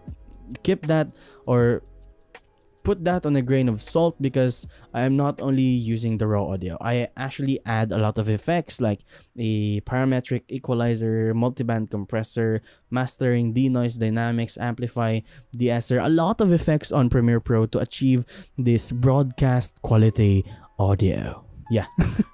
keep 0.64 0.88
that 0.88 1.16
or 1.46 1.84
put 2.84 3.04
that 3.06 3.26
on 3.26 3.36
a 3.36 3.42
grain 3.42 3.70
of 3.70 3.82
salt 3.82 4.22
because 4.22 4.68
I 4.94 5.02
am 5.02 5.16
not 5.16 5.40
only 5.40 5.62
using 5.62 6.18
the 6.18 6.28
raw 6.28 6.46
audio. 6.46 6.78
I 6.82 7.08
actually 7.16 7.60
add 7.66 7.92
a 7.92 7.98
lot 7.98 8.18
of 8.18 8.30
effects 8.30 8.82
like 8.82 9.02
a 9.38 9.82
parametric 9.82 10.44
equalizer, 10.50 11.34
multiband 11.34 11.92
compressor, 11.92 12.62
mastering, 12.90 13.54
denoise 13.54 13.98
dynamics, 13.98 14.58
amplify, 14.58 15.20
de-esser, 15.56 16.00
a 16.00 16.10
lot 16.10 16.42
of 16.42 16.52
effects 16.52 16.92
on 16.92 17.10
Premiere 17.10 17.40
Pro 17.40 17.66
to 17.68 17.80
achieve 17.80 18.26
this 18.58 18.92
broadcast 18.92 19.82
quality 19.82 20.46
audio. 20.80 21.46
Yeah. 21.70 21.88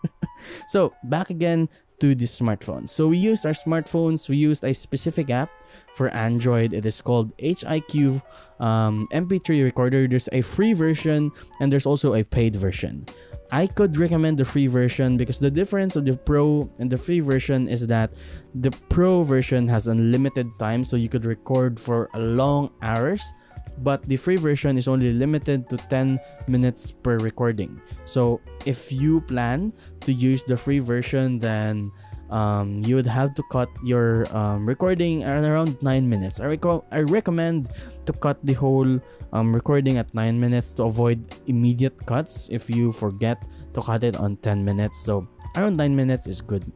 so 0.68 0.94
back 1.04 1.30
again 1.30 1.70
to 2.00 2.14
the 2.14 2.26
smartphones. 2.26 2.90
So 2.90 3.08
we 3.08 3.18
used 3.18 3.46
our 3.46 3.54
smartphones, 3.54 4.30
we 4.30 4.38
used 4.38 4.64
a 4.64 4.74
specific 4.74 5.30
app 5.30 5.50
for 5.94 6.10
Android. 6.10 6.74
It 6.74 6.86
is 6.86 7.02
called 7.02 7.36
HiQ 7.38 8.22
um, 8.60 9.08
MP3 9.12 9.64
recorder. 9.64 10.08
There's 10.08 10.30
a 10.32 10.42
free 10.42 10.74
version 10.74 11.32
and 11.60 11.72
there's 11.72 11.86
also 11.86 12.14
a 12.14 12.24
paid 12.24 12.56
version. 12.56 13.06
I 13.52 13.68
could 13.68 13.96
recommend 13.98 14.38
the 14.38 14.46
free 14.46 14.68
version 14.68 15.18
because 15.18 15.40
the 15.40 15.52
difference 15.52 15.96
of 15.96 16.06
the 16.06 16.18
pro 16.18 16.70
and 16.80 16.92
the 16.92 16.98
free 16.98 17.22
version 17.22 17.68
is 17.68 17.88
that 17.88 18.14
the 18.54 18.72
pro 18.90 19.24
version 19.24 19.68
has 19.70 19.88
unlimited 19.88 20.48
time 20.60 20.84
so 20.84 20.98
you 20.98 21.10
could 21.10 21.26
record 21.26 21.80
for 21.80 22.10
long 22.14 22.72
hours 22.82 23.34
but 23.80 24.04
the 24.04 24.18
free 24.18 24.36
version 24.36 24.78
is 24.78 24.88
only 24.88 25.14
limited 25.14 25.70
to 25.70 25.78
10 25.78 26.20
minutes 26.48 26.92
per 26.92 27.18
recording. 27.18 27.82
So 28.06 28.42
if 28.66 28.92
you 28.92 29.22
plan 29.22 29.74
to 30.02 30.14
use 30.14 30.44
the 30.44 30.58
free 30.58 30.80
version, 30.80 31.40
then 31.40 31.92
um, 32.30 32.80
you 32.84 32.96
would 32.96 33.08
have 33.08 33.34
to 33.36 33.44
cut 33.52 33.70
your 33.84 34.28
um, 34.36 34.68
recording 34.68 35.24
at 35.24 35.44
around 35.44 35.82
9 35.82 36.10
minutes. 36.10 36.40
I, 36.40 36.46
reco- 36.58 36.84
I 36.92 37.02
recommend 37.02 37.70
to 38.06 38.14
cut 38.14 38.44
the 38.44 38.54
whole 38.54 39.00
um, 39.34 39.54
recording 39.54 39.98
at 39.98 40.14
9 40.14 40.40
minutes 40.40 40.74
to 40.76 40.84
avoid 40.84 41.24
immediate 41.48 42.06
cuts 42.06 42.50
if 42.52 42.70
you 42.70 42.92
forget 42.92 43.44
to 43.74 43.82
cut 43.82 44.04
it 44.04 44.18
on 44.18 44.38
10 44.38 44.64
minutes. 44.64 45.00
So 45.00 45.28
around 45.56 45.78
9 45.78 45.96
minutes 45.96 46.28
is 46.28 46.42
good. 46.42 46.70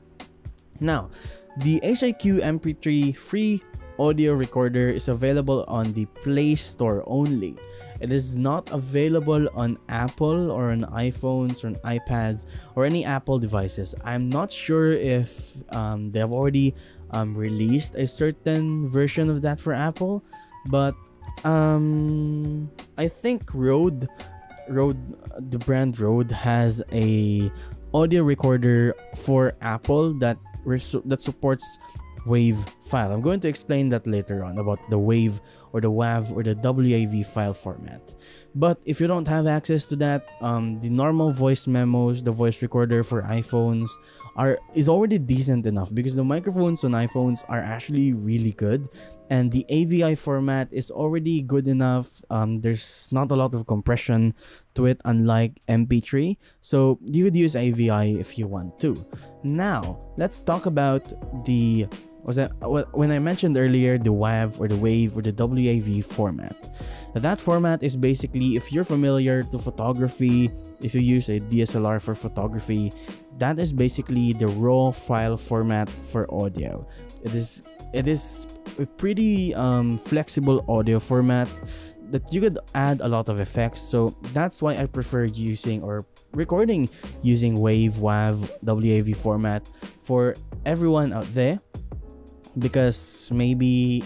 Now, 0.79 1.11
the 1.57 1.79
HiQ 1.83 2.41
MP3 2.41 3.15
free 3.15 3.61
audio 3.99 4.33
recorder 4.33 4.89
is 4.89 5.07
available 5.07 5.65
on 5.67 5.93
the 5.93 6.05
Play 6.23 6.55
Store 6.55 7.03
only. 7.07 7.57
It 7.99 8.11
is 8.11 8.35
not 8.35 8.71
available 8.71 9.47
on 9.53 9.77
Apple 9.89 10.51
or 10.51 10.71
on 10.71 10.81
iPhones 10.85 11.63
or 11.63 11.67
on 11.67 11.75
iPads 11.85 12.45
or 12.75 12.85
any 12.85 13.05
Apple 13.05 13.37
devices. 13.37 13.93
I'm 14.03 14.29
not 14.29 14.51
sure 14.51 14.91
if 14.91 15.57
um, 15.73 16.11
they 16.11 16.19
have 16.19 16.31
already 16.31 16.73
um, 17.11 17.35
released 17.35 17.95
a 17.95 18.07
certain 18.07 18.89
version 18.89 19.29
of 19.29 19.41
that 19.43 19.59
for 19.59 19.73
Apple, 19.73 20.23
but 20.67 20.95
um, 21.43 22.71
I 22.97 23.07
think 23.07 23.53
Rode, 23.53 24.07
Rode, 24.67 25.51
the 25.51 25.59
brand 25.59 25.99
Rode 25.99 26.31
has 26.31 26.81
a 26.91 27.51
audio 27.93 28.23
recorder 28.23 28.95
for 29.15 29.53
Apple 29.61 30.13
that 30.19 30.37
that 30.65 31.21
supports 31.21 31.77
WAV 32.25 32.69
file. 32.83 33.11
I'm 33.11 33.21
going 33.21 33.39
to 33.41 33.47
explain 33.47 33.89
that 33.89 34.05
later 34.07 34.43
on 34.43 34.57
about 34.57 34.79
the 34.89 34.97
WAV 34.97 35.39
or 35.73 35.81
the 35.81 35.91
WAV 35.91 36.35
or 36.35 36.43
the 36.43 36.55
WAV 36.55 37.25
file 37.25 37.53
format. 37.53 38.13
But 38.53 38.79
if 38.85 38.99
you 38.99 39.07
don't 39.07 39.27
have 39.27 39.47
access 39.47 39.87
to 39.87 39.95
that, 39.97 40.27
um, 40.41 40.79
the 40.79 40.89
normal 40.89 41.31
voice 41.31 41.67
memos, 41.67 42.23
the 42.23 42.31
voice 42.31 42.61
recorder 42.61 43.03
for 43.03 43.21
iPhones 43.23 43.89
are 44.35 44.59
is 44.75 44.87
already 44.87 45.17
decent 45.17 45.65
enough 45.65 45.93
because 45.93 46.15
the 46.15 46.23
microphones 46.23 46.83
on 46.83 46.91
iPhones 46.91 47.43
are 47.47 47.59
actually 47.59 48.13
really 48.13 48.51
good 48.51 48.89
and 49.31 49.49
the 49.51 49.65
AVI 49.69 50.15
format 50.15 50.67
is 50.71 50.91
already 50.91 51.41
good 51.41 51.65
enough. 51.65 52.21
Um, 52.29 52.59
there's 52.59 53.07
not 53.13 53.31
a 53.31 53.35
lot 53.35 53.53
of 53.53 53.65
compression 53.65 54.35
to 54.75 54.85
it 54.87 54.99
unlike 55.05 55.63
MP3. 55.69 56.35
So 56.59 56.99
you 57.07 57.23
could 57.23 57.35
use 57.37 57.55
AVI 57.55 58.19
if 58.19 58.37
you 58.37 58.47
want 58.47 58.77
to. 58.81 58.99
Now, 59.43 60.03
let's 60.17 60.41
talk 60.41 60.65
about 60.65 61.13
the 61.45 61.87
was 62.23 62.35
that 62.35 62.51
when 62.93 63.11
I 63.11 63.19
mentioned 63.19 63.57
earlier 63.57 63.97
the 63.97 64.13
WAV 64.13 64.59
or 64.59 64.67
the 64.67 64.77
WAVE 64.77 65.17
or 65.17 65.21
the 65.21 65.33
WAV 65.33 66.03
format. 66.05 66.69
That 67.13 67.41
format 67.41 67.83
is 67.83 67.97
basically 67.97 68.55
if 68.55 68.71
you're 68.71 68.83
familiar 68.83 69.43
to 69.43 69.57
photography, 69.57 70.51
if 70.81 70.95
you 70.95 71.01
use 71.01 71.29
a 71.29 71.39
DSLR 71.39 72.01
for 72.01 72.15
photography, 72.15 72.93
that 73.37 73.59
is 73.59 73.73
basically 73.73 74.33
the 74.33 74.47
raw 74.47 74.91
file 74.91 75.37
format 75.37 75.89
for 75.89 76.31
audio. 76.33 76.87
It 77.23 77.33
is 77.33 77.63
it 77.93 78.07
is 78.07 78.47
a 78.79 78.85
pretty 78.85 79.53
um, 79.55 79.97
flexible 79.97 80.63
audio 80.69 80.99
format 80.99 81.49
that 82.11 82.33
you 82.33 82.41
could 82.41 82.57
add 82.75 83.01
a 83.01 83.07
lot 83.07 83.29
of 83.29 83.39
effects. 83.39 83.81
So 83.81 84.15
that's 84.33 84.61
why 84.61 84.77
I 84.77 84.85
prefer 84.85 85.25
using 85.25 85.81
or 85.81 86.05
recording 86.33 86.89
using 87.21 87.57
WAV, 87.57 87.99
WAV, 87.99 88.49
WAV 88.63 89.15
format 89.15 89.67
for 90.01 90.35
everyone 90.65 91.11
out 91.13 91.27
there 91.33 91.59
because 92.57 93.29
maybe 93.33 94.03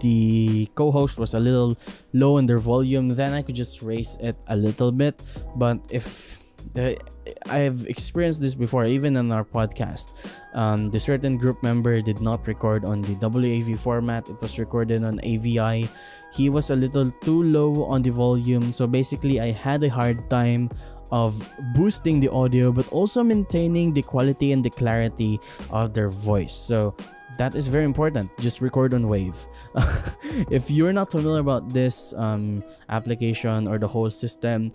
the 0.00 0.68
co-host 0.74 1.18
was 1.18 1.34
a 1.34 1.40
little 1.40 1.76
low 2.12 2.38
in 2.38 2.46
their 2.46 2.58
volume 2.58 3.08
then 3.10 3.32
i 3.32 3.42
could 3.42 3.54
just 3.54 3.82
raise 3.82 4.16
it 4.20 4.36
a 4.48 4.56
little 4.56 4.92
bit. 4.92 5.20
But 5.56 5.78
if 5.90 6.42
the, 6.74 6.98
i've 7.46 7.86
experienced 7.86 8.40
this 8.40 8.54
before 8.54 8.84
even 8.84 9.16
in 9.16 9.30
our 9.32 9.44
podcast. 9.44 10.12
Um, 10.54 10.90
the 10.90 10.98
certain 10.98 11.36
group 11.36 11.62
member 11.62 12.00
did 12.00 12.20
not 12.20 12.46
record 12.46 12.84
on 12.84 13.02
the 13.02 13.14
wav 13.16 13.78
format. 13.78 14.28
It 14.28 14.40
was 14.40 14.58
recorded 14.58 15.04
on 15.04 15.20
avi 15.20 15.88
he 16.32 16.50
was 16.50 16.70
a 16.70 16.76
little 16.76 17.10
too 17.22 17.42
low 17.42 17.84
on 17.84 18.02
the 18.02 18.10
volume. 18.10 18.72
So 18.72 18.86
basically 18.86 19.40
i 19.40 19.52
had 19.52 19.82
a 19.84 19.88
hard 19.88 20.28
time 20.30 20.70
of 21.10 21.40
boosting 21.74 22.20
the 22.20 22.28
audio 22.28 22.70
but 22.70 22.86
also 22.92 23.22
maintaining 23.24 23.94
the 23.94 24.02
quality 24.02 24.52
and 24.52 24.62
the 24.62 24.70
clarity 24.70 25.40
of 25.70 25.94
their 25.94 26.08
voice. 26.08 26.54
So 26.54 26.94
that 27.36 27.54
is 27.54 27.68
very 27.68 27.84
important. 27.84 28.30
Just 28.38 28.60
record 28.60 28.94
on 28.94 29.08
wave. 29.08 29.36
If 30.50 30.70
you're 30.70 30.92
not 30.92 31.10
familiar 31.10 31.40
about 31.40 31.70
this 31.70 32.14
um, 32.14 32.62
application 32.88 33.68
or 33.68 33.78
the 33.78 33.88
whole 33.88 34.10
system 34.10 34.72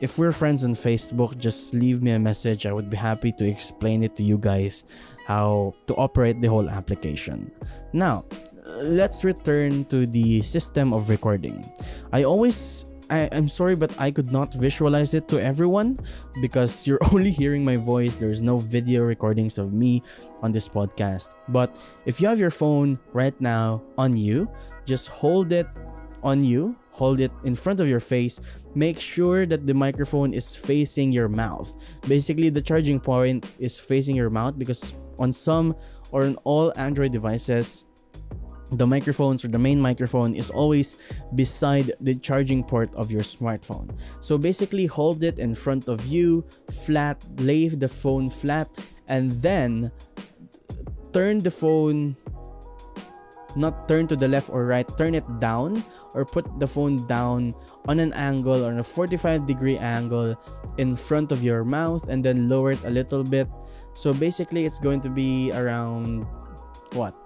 if 0.00 0.18
we're 0.18 0.32
friends 0.32 0.62
on 0.62 0.72
facebook 0.72 1.38
just 1.38 1.72
leave 1.72 2.02
me 2.02 2.10
a 2.12 2.18
message. 2.18 2.66
I 2.66 2.72
would 2.72 2.90
be 2.90 2.96
happy 2.96 3.32
to 3.32 3.48
explain 3.48 4.02
it 4.02 4.14
to 4.16 4.22
you 4.22 4.38
guys 4.38 4.84
how 5.26 5.74
to 5.86 5.94
operate 5.96 6.40
the 6.40 6.48
whole 6.48 6.68
application. 6.68 7.50
Now 7.92 8.24
let's 8.82 9.24
return 9.24 9.84
to 9.86 10.06
the 10.06 10.42
system 10.42 10.92
of 10.92 11.08
recording. 11.08 11.64
I 12.12 12.24
always 12.24 12.84
I, 13.08 13.28
I'm 13.30 13.48
sorry, 13.48 13.76
but 13.76 13.94
I 14.00 14.10
could 14.10 14.32
not 14.32 14.52
visualize 14.54 15.14
it 15.14 15.28
to 15.28 15.40
everyone 15.40 15.98
because 16.40 16.86
you're 16.86 16.98
only 17.12 17.30
hearing 17.30 17.64
my 17.64 17.76
voice. 17.76 18.16
There's 18.16 18.42
no 18.42 18.58
video 18.58 19.02
recordings 19.02 19.58
of 19.58 19.72
me 19.72 20.02
on 20.42 20.52
this 20.52 20.68
podcast. 20.68 21.34
But 21.48 21.78
if 22.04 22.20
you 22.20 22.28
have 22.28 22.38
your 22.38 22.50
phone 22.50 22.98
right 23.12 23.38
now 23.40 23.82
on 23.96 24.16
you, 24.16 24.50
just 24.84 25.08
hold 25.08 25.52
it 25.52 25.68
on 26.22 26.42
you, 26.42 26.74
hold 26.90 27.20
it 27.20 27.30
in 27.44 27.54
front 27.54 27.80
of 27.80 27.88
your 27.88 28.00
face. 28.00 28.40
Make 28.74 28.98
sure 28.98 29.46
that 29.46 29.66
the 29.66 29.74
microphone 29.74 30.34
is 30.34 30.56
facing 30.56 31.12
your 31.12 31.28
mouth. 31.28 31.70
Basically, 32.08 32.48
the 32.48 32.62
charging 32.62 32.98
point 32.98 33.46
is 33.58 33.78
facing 33.78 34.16
your 34.16 34.30
mouth 34.30 34.58
because 34.58 34.94
on 35.18 35.30
some 35.30 35.76
or 36.10 36.24
on 36.24 36.36
all 36.42 36.72
Android 36.76 37.12
devices, 37.12 37.84
the 38.70 38.86
microphones 38.86 39.44
or 39.44 39.48
the 39.48 39.58
main 39.58 39.80
microphone 39.80 40.34
is 40.34 40.50
always 40.50 40.96
beside 41.34 41.92
the 42.00 42.14
charging 42.14 42.64
port 42.64 42.94
of 42.94 43.10
your 43.10 43.22
smartphone. 43.22 43.96
So 44.20 44.38
basically 44.38 44.86
hold 44.86 45.22
it 45.22 45.38
in 45.38 45.54
front 45.54 45.88
of 45.88 46.06
you, 46.06 46.44
flat, 46.70 47.22
lay 47.38 47.68
the 47.68 47.88
phone 47.88 48.30
flat, 48.30 48.68
and 49.08 49.32
then 49.42 49.92
turn 51.12 51.38
the 51.40 51.50
phone 51.50 52.16
not 53.56 53.88
turn 53.88 54.06
to 54.06 54.14
the 54.14 54.28
left 54.28 54.50
or 54.52 54.66
right, 54.66 54.86
turn 54.96 55.14
it 55.14 55.24
down 55.40 55.82
or 56.12 56.24
put 56.24 56.44
the 56.60 56.66
phone 56.66 57.06
down 57.08 57.54
on 57.88 57.98
an 57.98 58.12
angle 58.12 58.64
or 58.64 58.76
a 58.78 58.84
45 58.84 59.46
degree 59.46 59.78
angle 59.78 60.36
in 60.76 60.94
front 60.94 61.32
of 61.32 61.42
your 61.42 61.64
mouth 61.64 62.06
and 62.08 62.22
then 62.22 62.48
lower 62.48 62.72
it 62.72 62.84
a 62.84 62.90
little 62.90 63.24
bit. 63.24 63.48
So 63.94 64.12
basically 64.12 64.66
it's 64.66 64.78
going 64.78 65.00
to 65.00 65.08
be 65.08 65.50
around 65.52 66.26
what? 66.92 67.16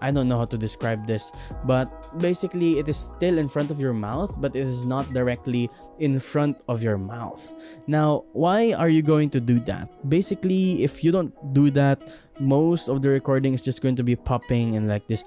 I 0.00 0.10
don't 0.10 0.28
know 0.28 0.38
how 0.38 0.44
to 0.46 0.58
describe 0.58 1.06
this, 1.06 1.32
but 1.64 1.88
basically 2.18 2.78
it 2.78 2.88
is 2.88 2.96
still 2.96 3.38
in 3.38 3.48
front 3.48 3.70
of 3.70 3.80
your 3.80 3.92
mouth, 3.92 4.40
but 4.40 4.54
it 4.54 4.66
is 4.66 4.86
not 4.86 5.12
directly 5.12 5.70
in 5.98 6.18
front 6.20 6.62
of 6.68 6.82
your 6.82 6.98
mouth. 6.98 7.54
Now, 7.86 8.24
why 8.32 8.72
are 8.72 8.88
you 8.88 9.02
going 9.02 9.30
to 9.30 9.40
do 9.40 9.58
that? 9.60 9.88
Basically, 10.08 10.82
if 10.84 11.02
you 11.04 11.12
don't 11.12 11.32
do 11.54 11.70
that, 11.70 12.00
most 12.38 12.88
of 12.88 13.02
the 13.02 13.08
recording 13.08 13.54
is 13.54 13.62
just 13.62 13.80
going 13.80 13.96
to 13.96 14.04
be 14.04 14.16
popping 14.16 14.76
and 14.76 14.88
like 14.88 15.06
this. 15.06 15.24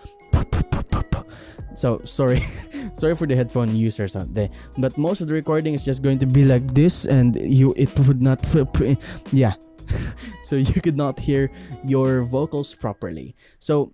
So 1.75 2.01
sorry, 2.03 2.39
sorry 2.93 3.15
for 3.15 3.25
the 3.25 3.35
headphone 3.35 3.73
users 3.73 4.15
out 4.15 4.33
there, 4.33 4.49
but 4.77 4.97
most 4.97 5.21
of 5.21 5.27
the 5.27 5.33
recording 5.33 5.73
is 5.73 5.85
just 5.85 6.03
going 6.03 6.19
to 6.19 6.25
be 6.25 6.43
like 6.43 6.73
this, 6.73 7.05
and 7.05 7.37
you 7.39 7.73
it 7.77 7.97
would 7.99 8.21
not, 8.21 8.43
yeah. 9.31 9.53
so 10.41 10.55
you 10.55 10.81
could 10.81 10.97
not 10.97 11.19
hear 11.19 11.49
your 11.85 12.21
vocals 12.21 12.75
properly. 12.75 13.35
So 13.59 13.93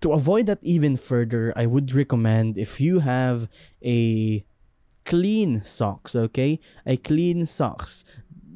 to 0.00 0.12
avoid 0.12 0.46
that 0.46 0.58
even 0.62 0.96
further, 0.96 1.52
I 1.56 1.66
would 1.66 1.92
recommend 1.92 2.56
if 2.56 2.80
you 2.80 3.00
have 3.00 3.48
a 3.84 4.44
clean 5.04 5.62
socks, 5.62 6.16
okay? 6.16 6.58
A 6.86 6.96
clean 6.96 7.44
socks. 7.44 8.04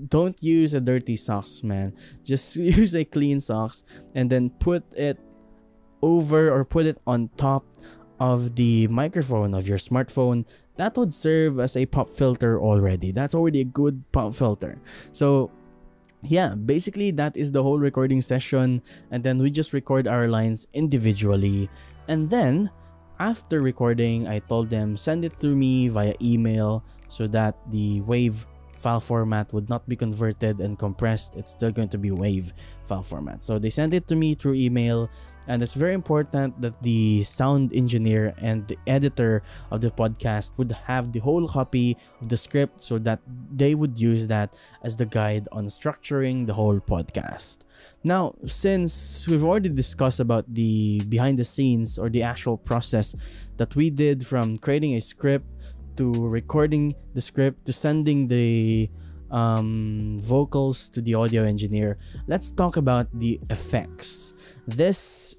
Don't 0.08 0.42
use 0.42 0.74
a 0.74 0.80
dirty 0.80 1.16
socks, 1.16 1.62
man. 1.62 1.94
Just 2.24 2.56
use 2.80 2.94
a 2.94 3.04
clean 3.04 3.40
socks 3.40 3.84
and 4.14 4.30
then 4.30 4.50
put 4.50 4.84
it 4.96 5.18
over 6.02 6.50
or 6.50 6.64
put 6.64 6.86
it 6.86 6.98
on 7.06 7.30
top 7.36 7.64
of 8.20 8.56
the 8.56 8.86
microphone 8.88 9.54
of 9.54 9.68
your 9.68 9.78
smartphone. 9.78 10.46
That 10.76 10.96
would 10.96 11.12
serve 11.12 11.60
as 11.60 11.76
a 11.76 11.86
pop 11.86 12.08
filter 12.08 12.60
already. 12.60 13.12
That's 13.12 13.34
already 13.34 13.60
a 13.60 13.64
good 13.64 14.04
pop 14.12 14.34
filter. 14.34 14.80
So 15.12 15.50
yeah, 16.24 16.54
basically 16.54 17.10
that 17.12 17.36
is 17.36 17.52
the 17.52 17.62
whole 17.62 17.78
recording 17.78 18.20
session 18.20 18.82
and 19.10 19.22
then 19.22 19.38
we 19.38 19.50
just 19.50 19.72
record 19.72 20.08
our 20.08 20.28
lines 20.28 20.66
individually. 20.72 21.68
And 22.08 22.30
then 22.30 22.70
after 23.18 23.60
recording 23.60 24.26
I 24.26 24.40
told 24.40 24.70
them 24.70 24.96
send 24.96 25.24
it 25.24 25.38
to 25.38 25.54
me 25.54 25.88
via 25.88 26.14
email 26.20 26.84
so 27.08 27.26
that 27.28 27.56
the 27.70 28.00
wave 28.02 28.46
file 28.76 29.00
format 29.00 29.52
would 29.52 29.70
not 29.70 29.88
be 29.88 29.96
converted 29.96 30.60
and 30.60 30.78
compressed. 30.78 31.36
It's 31.36 31.50
still 31.50 31.70
going 31.70 31.88
to 31.90 31.98
be 31.98 32.10
wave 32.10 32.52
file 32.82 33.02
format. 33.02 33.44
So 33.44 33.58
they 33.58 33.70
sent 33.70 33.94
it 33.94 34.08
to 34.08 34.16
me 34.16 34.34
through 34.34 34.54
email 34.54 35.08
and 35.46 35.62
it's 35.62 35.74
very 35.74 35.94
important 35.94 36.60
that 36.60 36.82
the 36.82 37.22
sound 37.22 37.74
engineer 37.74 38.34
and 38.38 38.66
the 38.68 38.78
editor 38.86 39.42
of 39.70 39.80
the 39.80 39.90
podcast 39.90 40.58
would 40.58 40.72
have 40.86 41.12
the 41.12 41.20
whole 41.20 41.46
copy 41.48 41.96
of 42.20 42.28
the 42.28 42.36
script 42.36 42.82
so 42.82 42.98
that 42.98 43.20
they 43.52 43.74
would 43.74 44.00
use 44.00 44.26
that 44.28 44.58
as 44.82 44.96
the 44.96 45.06
guide 45.06 45.48
on 45.52 45.66
structuring 45.66 46.46
the 46.46 46.54
whole 46.54 46.80
podcast. 46.80 47.58
Now 48.02 48.34
since 48.46 49.26
we've 49.28 49.44
already 49.44 49.68
discussed 49.70 50.20
about 50.20 50.52
the 50.52 51.04
behind 51.08 51.38
the 51.38 51.44
scenes 51.44 51.98
or 51.98 52.08
the 52.08 52.22
actual 52.22 52.56
process 52.56 53.14
that 53.56 53.76
we 53.76 53.90
did 53.90 54.26
from 54.26 54.56
creating 54.56 54.94
a 54.94 55.00
script 55.00 55.46
to 55.96 56.12
recording 56.28 56.94
the 57.14 57.20
script 57.20 57.66
to 57.66 57.72
sending 57.72 58.28
the 58.28 58.90
um, 59.34 60.16
vocals 60.20 60.88
to 60.90 61.02
the 61.02 61.14
audio 61.14 61.42
engineer, 61.42 61.98
let's 62.28 62.52
talk 62.52 62.76
about 62.76 63.08
the 63.12 63.40
effects. 63.50 64.32
This 64.66 65.36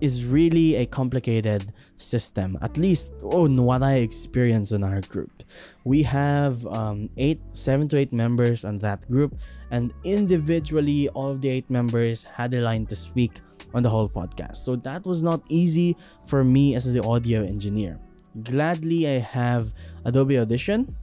is 0.00 0.24
really 0.24 0.76
a 0.76 0.86
complicated 0.86 1.74
system, 1.98 2.56
at 2.62 2.78
least 2.78 3.12
on 3.22 3.62
what 3.62 3.82
I 3.82 3.96
experienced 3.96 4.72
in 4.72 4.82
our 4.82 5.02
group. 5.02 5.44
We 5.84 6.02
have 6.04 6.66
um, 6.68 7.10
eight, 7.18 7.40
seven 7.52 7.86
to 7.88 7.98
eight 7.98 8.12
members 8.12 8.64
on 8.64 8.78
that 8.78 9.06
group, 9.08 9.36
and 9.70 9.92
individually, 10.04 11.10
all 11.10 11.30
of 11.30 11.42
the 11.42 11.50
eight 11.50 11.68
members 11.68 12.24
had 12.24 12.54
a 12.54 12.62
line 12.62 12.86
to 12.86 12.96
speak 12.96 13.42
on 13.74 13.82
the 13.82 13.90
whole 13.90 14.08
podcast. 14.08 14.56
So 14.56 14.74
that 14.76 15.04
was 15.04 15.22
not 15.22 15.42
easy 15.50 15.96
for 16.24 16.44
me 16.44 16.74
as 16.74 16.90
the 16.90 17.04
audio 17.04 17.44
engineer 17.44 18.00
gladly 18.42 19.08
I 19.08 19.18
have 19.18 19.72
Adobe 20.04 20.38
Audition. 20.38 20.94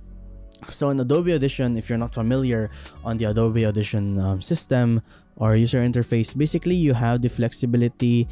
So 0.70 0.90
in 0.90 1.00
Adobe 1.00 1.34
Audition, 1.34 1.78
if 1.78 1.90
you're 1.90 1.98
not 1.98 2.14
familiar 2.14 2.70
on 3.04 3.18
the 3.18 3.26
Adobe 3.26 3.66
Audition 3.66 4.18
um, 4.20 4.42
system 4.42 5.02
or 5.36 5.56
user 5.56 5.80
interface, 5.80 6.38
basically 6.38 6.76
you 6.76 6.94
have 6.94 7.22
the 7.22 7.30
flexibility 7.30 8.28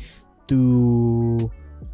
to 0.48 1.52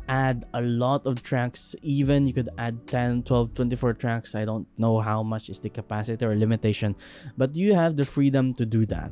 add 0.08 0.46
a 0.54 0.62
lot 0.62 1.08
of 1.08 1.24
tracks. 1.24 1.76
Even 1.82 2.28
you 2.28 2.34
could 2.34 2.50
add 2.58 2.88
10 2.88 3.24
12 3.24 3.54
24 3.54 3.94
tracks. 3.94 4.36
I 4.36 4.46
don't 4.46 4.68
know 4.78 5.00
how 5.00 5.24
much 5.24 5.50
is 5.50 5.60
the 5.60 5.70
capacity 5.70 6.26
or 6.26 6.36
limitation 6.36 6.96
but 7.38 7.56
you 7.56 7.74
have 7.74 7.96
the 7.96 8.06
freedom 8.06 8.54
to 8.56 8.66
do 8.66 8.86
that. 8.88 9.12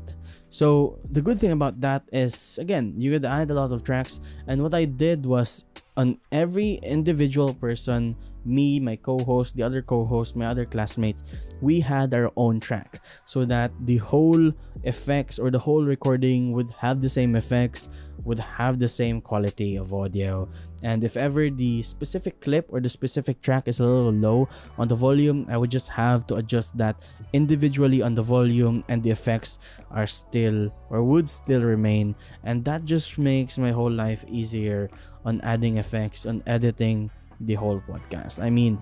So 0.49 0.99
the 1.09 1.21
good 1.21 1.39
thing 1.39 1.51
about 1.51 1.79
that 1.81 2.03
is 2.11 2.57
again 2.59 2.93
you 2.97 3.11
could 3.11 3.25
add 3.25 3.49
a 3.51 3.53
lot 3.53 3.71
of 3.71 3.83
tracks. 3.83 4.19
And 4.47 4.61
what 4.61 4.73
i 4.73 4.85
did 4.85 5.25
was 5.25 5.63
on 5.95 6.19
every 6.31 6.79
individual 6.83 7.53
person 7.53 8.15
me, 8.49 8.79
my 8.79 8.95
co-host, 8.95 9.55
the 9.55 9.63
other 9.63 9.81
co-host, 9.81 10.35
my 10.35 10.47
other 10.47 10.65
classmates, 10.65 11.23
we 11.61 11.79
had 11.79 12.13
our 12.13 12.31
own 12.35 12.59
track 12.59 13.03
so 13.25 13.45
that 13.45 13.71
the 13.85 13.97
whole 13.97 14.51
effects 14.83 15.37
or 15.37 15.51
the 15.51 15.59
whole 15.59 15.83
recording 15.83 16.51
would 16.51 16.71
have 16.79 17.01
the 17.01 17.09
same 17.09 17.35
effects, 17.35 17.89
would 18.25 18.39
have 18.39 18.79
the 18.79 18.89
same 18.89 19.21
quality 19.21 19.75
of 19.75 19.93
audio. 19.93 20.49
And 20.83 21.03
if 21.03 21.15
ever 21.15 21.49
the 21.49 21.81
specific 21.83 22.41
clip 22.41 22.67
or 22.69 22.79
the 22.79 22.89
specific 22.89 23.41
track 23.41 23.67
is 23.67 23.79
a 23.79 23.85
little 23.85 24.11
low 24.11 24.49
on 24.77 24.87
the 24.87 24.95
volume, 24.95 25.45
I 25.49 25.57
would 25.57 25.71
just 25.71 25.89
have 25.89 26.25
to 26.27 26.35
adjust 26.35 26.77
that 26.77 27.05
individually 27.33 28.01
on 28.01 28.15
the 28.15 28.21
volume 28.21 28.83
and 28.87 29.03
the 29.03 29.11
effects 29.11 29.59
are 29.91 30.07
still 30.07 30.73
or 30.89 31.03
would 31.03 31.29
still 31.29 31.61
remain. 31.61 32.15
And 32.43 32.65
that 32.65 32.85
just 32.85 33.17
makes 33.17 33.57
my 33.57 33.71
whole 33.71 33.91
life 33.91 34.25
easier 34.27 34.89
on 35.25 35.41
adding 35.41 35.77
effects, 35.77 36.25
on 36.25 36.43
editing 36.47 37.11
the 37.39 37.55
whole 37.55 37.81
podcast. 37.87 38.41
I 38.41 38.49
mean, 38.49 38.81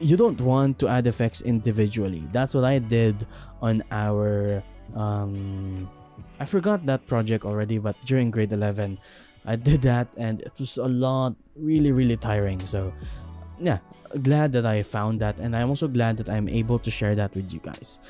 you 0.00 0.16
don't 0.16 0.40
want 0.40 0.78
to 0.80 0.88
add 0.88 1.06
effects 1.06 1.40
individually. 1.40 2.26
That's 2.32 2.54
what 2.54 2.64
I 2.64 2.78
did 2.78 3.26
on 3.62 3.82
our 3.90 4.62
um 4.94 5.88
I 6.38 6.44
forgot 6.44 6.84
that 6.86 7.06
project 7.06 7.44
already, 7.44 7.78
but 7.78 7.96
during 8.04 8.30
grade 8.30 8.52
11, 8.52 8.98
I 9.46 9.56
did 9.56 9.82
that 9.82 10.08
and 10.16 10.42
it 10.42 10.52
was 10.58 10.76
a 10.76 10.88
lot 10.88 11.34
really 11.56 11.92
really 11.92 12.16
tiring. 12.16 12.60
So, 12.60 12.92
yeah, 13.58 13.78
glad 14.22 14.52
that 14.52 14.66
I 14.66 14.82
found 14.82 15.20
that 15.20 15.38
and 15.38 15.54
I'm 15.56 15.68
also 15.70 15.88
glad 15.88 16.16
that 16.18 16.28
I'm 16.28 16.48
able 16.48 16.78
to 16.80 16.90
share 16.90 17.14
that 17.14 17.34
with 17.34 17.52
you 17.52 17.60
guys. 17.60 18.00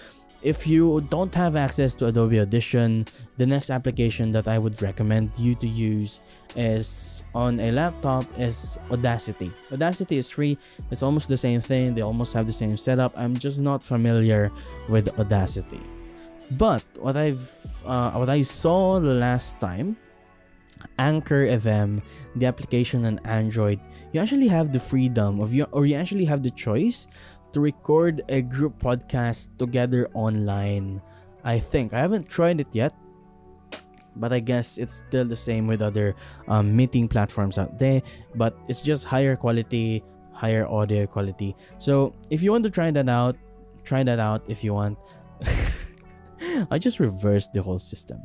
If 0.44 0.66
you 0.66 1.00
don't 1.08 1.34
have 1.36 1.56
access 1.56 1.94
to 1.96 2.06
Adobe 2.06 2.38
Audition, 2.38 3.06
the 3.38 3.46
next 3.46 3.70
application 3.70 4.30
that 4.32 4.46
I 4.46 4.58
would 4.58 4.82
recommend 4.82 5.32
you 5.38 5.54
to 5.54 5.66
use 5.66 6.20
is 6.54 7.24
on 7.34 7.58
a 7.60 7.72
laptop 7.72 8.26
is 8.36 8.78
Audacity. 8.90 9.50
Audacity 9.72 10.18
is 10.18 10.28
free. 10.28 10.58
It's 10.90 11.02
almost 11.02 11.28
the 11.28 11.38
same 11.38 11.62
thing. 11.62 11.94
They 11.94 12.02
almost 12.02 12.34
have 12.34 12.46
the 12.46 12.52
same 12.52 12.76
setup. 12.76 13.14
I'm 13.16 13.32
just 13.34 13.62
not 13.62 13.86
familiar 13.86 14.52
with 14.86 15.18
Audacity. 15.18 15.80
But 16.50 16.84
what 17.00 17.16
I've 17.16 17.40
uh, 17.86 18.12
what 18.12 18.28
I 18.28 18.42
saw 18.42 19.00
last 19.00 19.60
time 19.60 19.96
Anchor 20.98 21.46
FM, 21.46 22.02
the 22.36 22.46
application 22.46 23.06
on 23.06 23.18
Android, 23.24 23.80
you 24.12 24.20
actually 24.20 24.48
have 24.48 24.72
the 24.72 24.80
freedom 24.80 25.40
of 25.40 25.52
you 25.52 25.64
or 25.72 25.86
you 25.86 25.96
actually 25.96 26.24
have 26.26 26.42
the 26.42 26.50
choice 26.50 27.08
to 27.54 27.60
record 27.60 28.22
a 28.28 28.42
group 28.42 28.78
podcast 28.78 29.56
together 29.58 30.10
online. 30.14 31.00
I 31.44 31.58
think 31.58 31.92
I 31.92 32.00
haven't 32.00 32.28
tried 32.28 32.60
it 32.60 32.68
yet, 32.72 32.94
but 34.16 34.32
I 34.32 34.40
guess 34.40 34.78
it's 34.78 34.94
still 35.06 35.24
the 35.24 35.36
same 35.36 35.66
with 35.66 35.82
other 35.82 36.14
um, 36.48 36.74
meeting 36.74 37.08
platforms 37.08 37.58
out 37.58 37.78
there. 37.78 38.02
But 38.34 38.58
it's 38.68 38.82
just 38.82 39.06
higher 39.06 39.36
quality, 39.36 40.02
higher 40.32 40.66
audio 40.66 41.06
quality. 41.06 41.56
So 41.78 42.14
if 42.30 42.42
you 42.42 42.50
want 42.50 42.64
to 42.64 42.70
try 42.70 42.90
that 42.90 43.08
out, 43.08 43.36
try 43.84 44.02
that 44.02 44.18
out 44.18 44.48
if 44.50 44.64
you 44.64 44.74
want. 44.74 44.98
I 46.70 46.78
just 46.78 47.00
reversed 47.00 47.52
the 47.52 47.62
whole 47.62 47.78
system. 47.78 48.20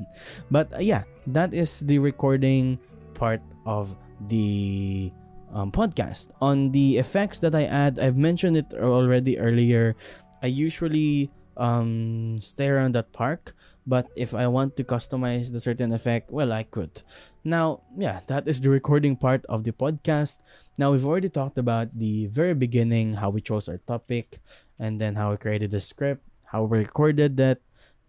But 0.51 0.73
uh, 0.73 0.79
yeah, 0.79 1.03
that 1.27 1.53
is 1.53 1.81
the 1.81 1.99
recording 1.99 2.79
part 3.13 3.41
of 3.65 3.95
the 4.27 5.11
um, 5.53 5.71
podcast. 5.71 6.31
On 6.41 6.71
the 6.71 6.97
effects 6.97 7.39
that 7.39 7.55
I 7.55 7.63
add, 7.63 7.99
I've 7.99 8.17
mentioned 8.17 8.57
it 8.57 8.73
already 8.73 9.39
earlier. 9.39 9.95
I 10.41 10.47
usually 10.47 11.31
um, 11.57 12.38
stay 12.39 12.67
around 12.67 12.95
that 12.95 13.12
park, 13.12 13.55
but 13.85 14.07
if 14.15 14.33
I 14.33 14.47
want 14.47 14.77
to 14.77 14.83
customize 14.83 15.51
the 15.51 15.59
certain 15.59 15.91
effect, 15.91 16.31
well, 16.31 16.53
I 16.53 16.63
could. 16.63 17.03
Now, 17.43 17.81
yeah, 17.97 18.21
that 18.27 18.47
is 18.47 18.62
the 18.62 18.69
recording 18.69 19.15
part 19.15 19.45
of 19.47 19.63
the 19.63 19.71
podcast. 19.71 20.41
Now, 20.77 20.91
we've 20.91 21.05
already 21.05 21.29
talked 21.29 21.57
about 21.57 21.97
the 21.97 22.27
very 22.27 22.53
beginning, 22.53 23.15
how 23.15 23.29
we 23.29 23.41
chose 23.41 23.67
our 23.67 23.79
topic, 23.79 24.39
and 24.77 25.01
then 25.01 25.15
how 25.15 25.31
we 25.31 25.38
created 25.38 25.71
the 25.71 25.79
script, 25.79 26.23
how 26.51 26.63
we 26.63 26.79
recorded 26.79 27.38
that, 27.38 27.59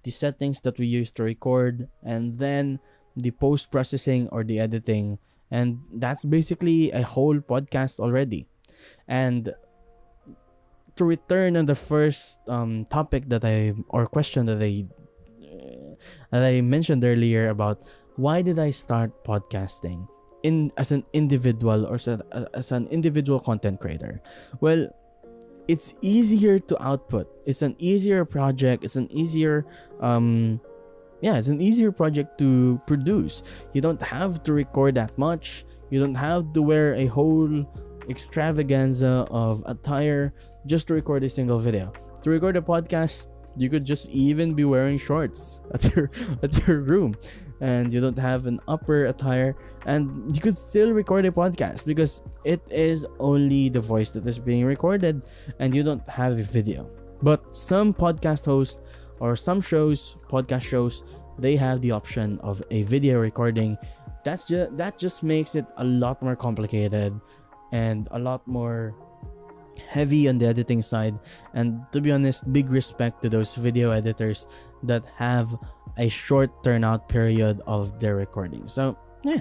the 0.02 0.10
settings 0.10 0.60
that 0.62 0.78
we 0.78 0.86
used 0.86 1.16
to 1.16 1.22
record, 1.22 1.88
and 2.02 2.38
then 2.38 2.78
the 3.16 3.30
post 3.30 3.70
processing 3.70 4.28
or 4.30 4.44
the 4.44 4.60
editing 4.60 5.18
and 5.50 5.82
that's 5.92 6.24
basically 6.24 6.90
a 6.92 7.02
whole 7.02 7.38
podcast 7.40 7.98
already. 7.98 8.48
And 9.08 9.52
to 10.96 11.04
return 11.04 11.56
on 11.56 11.66
the 11.66 11.74
first 11.74 12.38
um, 12.46 12.84
topic 12.86 13.28
that 13.28 13.44
I 13.44 13.74
or 13.88 14.06
question 14.06 14.46
that 14.46 14.62
I 14.62 14.86
uh, 15.42 15.96
that 16.30 16.44
I 16.44 16.60
mentioned 16.60 17.04
earlier 17.04 17.48
about 17.48 17.82
why 18.16 18.42
did 18.42 18.58
I 18.58 18.70
start 18.70 19.24
podcasting 19.24 20.08
in 20.42 20.72
as 20.76 20.92
an 20.92 21.04
individual 21.12 21.86
or 21.86 21.94
as, 21.94 22.08
a, 22.08 22.20
as 22.54 22.72
an 22.72 22.86
individual 22.88 23.40
content 23.40 23.80
creator? 23.80 24.20
Well, 24.60 24.88
it's 25.68 25.94
easier 26.02 26.58
to 26.58 26.74
output. 26.82 27.32
It's 27.46 27.62
an 27.62 27.76
easier 27.78 28.24
project. 28.24 28.84
It's 28.84 28.96
an 28.96 29.10
easier 29.10 29.64
um 30.00 30.60
yeah, 31.20 31.36
it's 31.36 31.48
an 31.48 31.60
easier 31.60 31.92
project 31.92 32.38
to 32.38 32.80
produce. 32.86 33.42
You 33.72 33.80
don't 33.80 34.02
have 34.02 34.42
to 34.44 34.52
record 34.52 34.94
that 34.94 35.16
much. 35.18 35.64
You 35.90 36.00
don't 36.00 36.14
have 36.14 36.52
to 36.54 36.62
wear 36.62 36.94
a 36.94 37.06
whole 37.06 37.66
extravaganza 38.08 39.26
of 39.30 39.62
attire 39.66 40.32
just 40.66 40.88
to 40.88 40.94
record 40.94 41.24
a 41.24 41.28
single 41.28 41.58
video. 41.58 41.92
To 42.22 42.30
record 42.30 42.56
a 42.56 42.62
podcast, 42.62 43.28
you 43.56 43.68
could 43.68 43.84
just 43.84 44.08
even 44.10 44.54
be 44.54 44.64
wearing 44.64 44.98
shorts 44.98 45.60
at 45.74 45.94
your 45.94 46.10
at 46.42 46.66
your 46.66 46.80
room 46.80 47.14
and 47.60 47.92
you 47.92 48.00
don't 48.00 48.18
have 48.18 48.46
an 48.46 48.58
upper 48.68 49.06
attire 49.06 49.54
and 49.84 50.34
you 50.34 50.40
could 50.40 50.56
still 50.56 50.92
record 50.92 51.26
a 51.26 51.30
podcast 51.30 51.84
because 51.84 52.22
it 52.44 52.60
is 52.70 53.06
only 53.18 53.68
the 53.68 53.80
voice 53.80 54.10
that 54.10 54.26
is 54.26 54.38
being 54.38 54.64
recorded 54.64 55.22
and 55.58 55.74
you 55.74 55.82
don't 55.82 56.06
have 56.08 56.38
a 56.38 56.42
video. 56.42 56.88
But 57.22 57.54
some 57.54 57.92
podcast 57.92 58.46
hosts 58.46 58.80
or 59.20 59.36
some 59.36 59.60
shows, 59.60 60.16
podcast 60.28 60.62
shows, 60.62 61.04
they 61.38 61.56
have 61.56 61.80
the 61.80 61.92
option 61.92 62.38
of 62.40 62.62
a 62.70 62.82
video 62.82 63.20
recording. 63.20 63.78
That's 64.24 64.44
just 64.44 64.76
that 64.76 64.98
just 64.98 65.22
makes 65.22 65.54
it 65.54 65.64
a 65.76 65.84
lot 65.84 66.20
more 66.20 66.36
complicated 66.36 67.14
and 67.72 68.08
a 68.10 68.18
lot 68.18 68.46
more 68.46 68.94
heavy 69.88 70.28
on 70.28 70.36
the 70.38 70.46
editing 70.46 70.82
side 70.82 71.18
and 71.54 71.80
to 71.92 72.00
be 72.00 72.12
honest 72.12 72.52
big 72.52 72.68
respect 72.68 73.22
to 73.22 73.28
those 73.30 73.54
video 73.54 73.90
editors 73.92 74.46
that 74.82 75.04
have 75.16 75.48
a 75.96 76.08
short 76.08 76.50
turnout 76.62 77.08
period 77.08 77.62
of 77.66 77.98
their 77.98 78.16
recording 78.16 78.68
so 78.68 78.98
yeah 79.24 79.40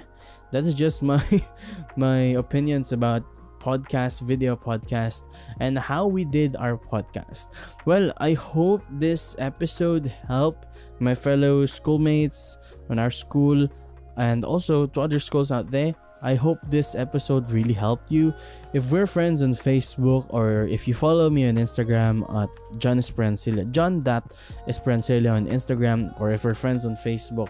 that 0.50 0.64
is 0.64 0.72
just 0.72 1.02
my 1.02 1.20
my 1.96 2.32
opinions 2.40 2.92
about 2.92 3.22
podcast, 3.60 4.22
video 4.22 4.56
podcast, 4.56 5.24
and 5.60 5.78
how 5.78 6.06
we 6.06 6.24
did 6.24 6.56
our 6.56 6.76
podcast. 6.76 7.48
Well, 7.84 8.12
I 8.18 8.32
hope 8.32 8.82
this 8.90 9.36
episode 9.38 10.12
helped 10.26 10.66
my 10.98 11.14
fellow 11.14 11.66
schoolmates 11.66 12.58
on 12.88 12.98
our 12.98 13.10
school 13.10 13.68
and 14.16 14.44
also 14.44 14.86
to 14.86 15.00
other 15.00 15.20
schools 15.20 15.52
out 15.52 15.70
there. 15.70 15.94
I 16.22 16.34
hope 16.34 16.58
this 16.68 16.94
episode 16.94 17.50
really 17.50 17.72
helped 17.72 18.12
you. 18.12 18.34
If 18.74 18.92
we're 18.92 19.06
friends 19.06 19.42
on 19.42 19.52
Facebook 19.52 20.26
or 20.28 20.68
if 20.68 20.86
you 20.86 20.92
follow 20.92 21.30
me 21.30 21.48
on 21.48 21.56
Instagram 21.56 22.28
at 22.28 22.50
John 22.78 22.98
Esperancilla, 22.98 23.70
John 23.72 24.02
that 24.04 24.24
Esperancilla 24.68 25.32
on 25.32 25.46
Instagram, 25.46 26.12
or 26.20 26.30
if 26.30 26.44
we're 26.44 26.54
friends 26.54 26.84
on 26.84 26.94
Facebook, 26.94 27.48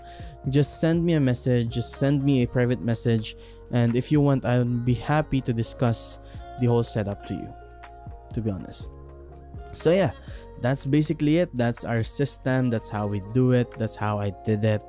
just 0.48 0.80
send 0.80 1.04
me 1.04 1.14
a 1.14 1.20
message, 1.20 1.68
just 1.68 1.96
send 1.96 2.22
me 2.22 2.42
a 2.42 2.46
private 2.46 2.80
message, 2.80 3.34
and 3.70 3.96
if 3.96 4.10
you 4.10 4.20
want, 4.20 4.44
I'll 4.44 4.64
be 4.64 4.94
happy 4.94 5.40
to 5.42 5.52
discuss 5.52 6.18
the 6.60 6.66
whole 6.66 6.82
setup 6.82 7.26
to 7.26 7.34
you, 7.34 7.54
to 8.34 8.40
be 8.40 8.50
honest. 8.50 8.90
So, 9.72 9.90
yeah, 9.90 10.10
that's 10.60 10.84
basically 10.84 11.38
it. 11.38 11.50
That's 11.56 11.84
our 11.84 12.02
system, 12.02 12.70
that's 12.70 12.88
how 12.88 13.06
we 13.06 13.22
do 13.32 13.52
it, 13.52 13.70
that's 13.78 13.96
how 13.96 14.18
I 14.18 14.32
did 14.44 14.64
it. 14.64 14.82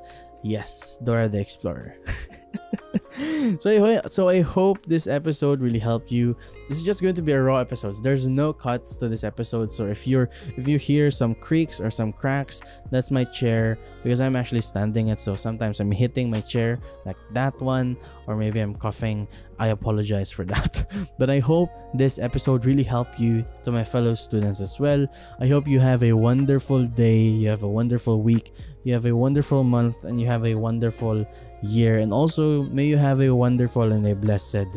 Yes, 0.43 0.97
Dora 1.03 1.29
the 1.29 1.39
Explorer. 1.39 1.97
so 3.59 3.85
I, 3.85 4.01
so 4.07 4.29
I 4.29 4.41
hope 4.41 4.85
this 4.85 5.07
episode 5.07 5.61
really 5.61 5.79
helped 5.79 6.11
you. 6.11 6.35
This 6.67 6.77
is 6.77 6.83
just 6.83 7.01
going 7.01 7.15
to 7.15 7.21
be 7.21 7.31
a 7.31 7.41
raw 7.41 7.57
episode. 7.57 7.95
There's 8.03 8.27
no 8.27 8.53
cuts 8.53 8.97
to 8.97 9.07
this 9.07 9.23
episode. 9.23 9.69
So 9.69 9.85
if 9.85 10.07
you're 10.07 10.29
if 10.57 10.67
you 10.67 10.77
hear 10.77 11.11
some 11.11 11.35
creaks 11.35 11.79
or 11.79 11.89
some 11.89 12.11
cracks, 12.13 12.61
that's 12.89 13.11
my 13.11 13.23
chair 13.23 13.77
because 14.03 14.19
I'm 14.19 14.35
actually 14.35 14.61
standing 14.61 15.09
it. 15.09 15.19
So 15.19 15.33
sometimes 15.33 15.79
I'm 15.79 15.91
hitting 15.91 16.29
my 16.29 16.41
chair 16.41 16.79
like 17.05 17.17
that 17.31 17.59
one, 17.61 17.97
or 18.27 18.35
maybe 18.35 18.59
I'm 18.59 18.75
coughing. 18.75 19.27
I 19.59 19.67
apologize 19.67 20.31
for 20.31 20.43
that. 20.53 20.85
but 21.19 21.29
I 21.29 21.39
hope 21.39 21.69
this 21.93 22.17
episode 22.17 22.65
really 22.65 22.83
helped 22.83 23.19
you 23.19 23.45
to 23.63 23.71
my 23.71 23.83
fellow 23.83 24.15
students 24.15 24.59
as 24.59 24.79
well. 24.79 25.05
I 25.39 25.47
hope 25.47 25.67
you 25.67 25.79
have 25.79 26.03
a 26.03 26.13
wonderful 26.13 26.85
day. 26.85 27.19
You 27.19 27.49
have 27.49 27.63
a 27.63 27.69
wonderful 27.69 28.21
week. 28.21 28.53
You 28.83 28.93
have 28.93 29.05
a 29.05 29.15
wonderful 29.15 29.63
month, 29.63 30.03
and 30.05 30.19
you 30.19 30.25
have 30.25 30.45
a 30.45 30.55
wonderful 30.55 31.27
year. 31.61 31.99
And 31.99 32.13
also, 32.13 32.63
may 32.63 32.85
you 32.85 32.97
have 32.97 33.21
a 33.21 33.33
wonderful 33.33 33.91
and 33.91 34.05
a 34.05 34.15
blessed 34.15 34.67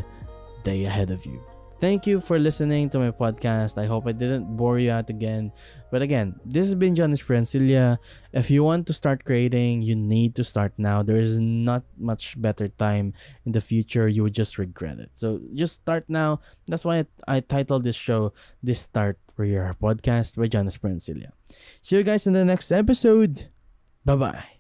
day 0.63 0.85
ahead 0.85 1.11
of 1.11 1.25
you. 1.27 1.43
Thank 1.85 2.07
you 2.07 2.21
for 2.21 2.39
listening 2.39 2.89
to 2.97 2.99
my 2.99 3.11
podcast. 3.11 3.77
I 3.77 3.85
hope 3.85 4.07
I 4.07 4.13
didn't 4.13 4.57
bore 4.57 4.79
you 4.79 4.91
out 4.91 5.11
again. 5.11 5.53
But 5.91 6.01
again, 6.01 6.41
this 6.41 6.65
has 6.65 6.75
been 6.75 6.95
John 6.95 7.13
Esperancilla. 7.13 7.99
If 8.33 8.51
you 8.51 8.65
want 8.65 8.87
to 8.87 8.95
start 8.95 9.25
creating, 9.25 9.83
you 9.83 9.95
need 9.95 10.35
to 10.37 10.45
start 10.45 10.73
now. 10.79 11.03
There 11.03 11.21
is 11.21 11.37
not 11.37 11.85
much 11.99 12.41
better 12.41 12.69
time 12.69 13.13
in 13.45 13.53
the 13.53 13.61
future. 13.61 14.09
You 14.09 14.23
would 14.23 14.33
just 14.35 14.57
regret 14.57 14.99
it. 14.99 15.11
So 15.13 15.43
just 15.53 15.75
start 15.75 16.09
now. 16.09 16.41
That's 16.67 16.87
why 16.87 17.05
I, 17.29 17.41
titled 17.41 17.85
this 17.85 17.97
show 17.97 18.33
This 18.63 18.81
Start 18.81 19.19
for 19.37 19.45
Your 19.45 19.69
Podcast 19.75 20.39
by 20.39 20.47
John 20.47 20.65
Esperancilla. 20.65 21.37
See 21.83 21.97
you 21.97 22.03
guys 22.03 22.27
in 22.27 22.33
the 22.33 22.47
next 22.47 22.73
episode. 22.73 23.51
Bye 24.07 24.17
bye. 24.17 24.54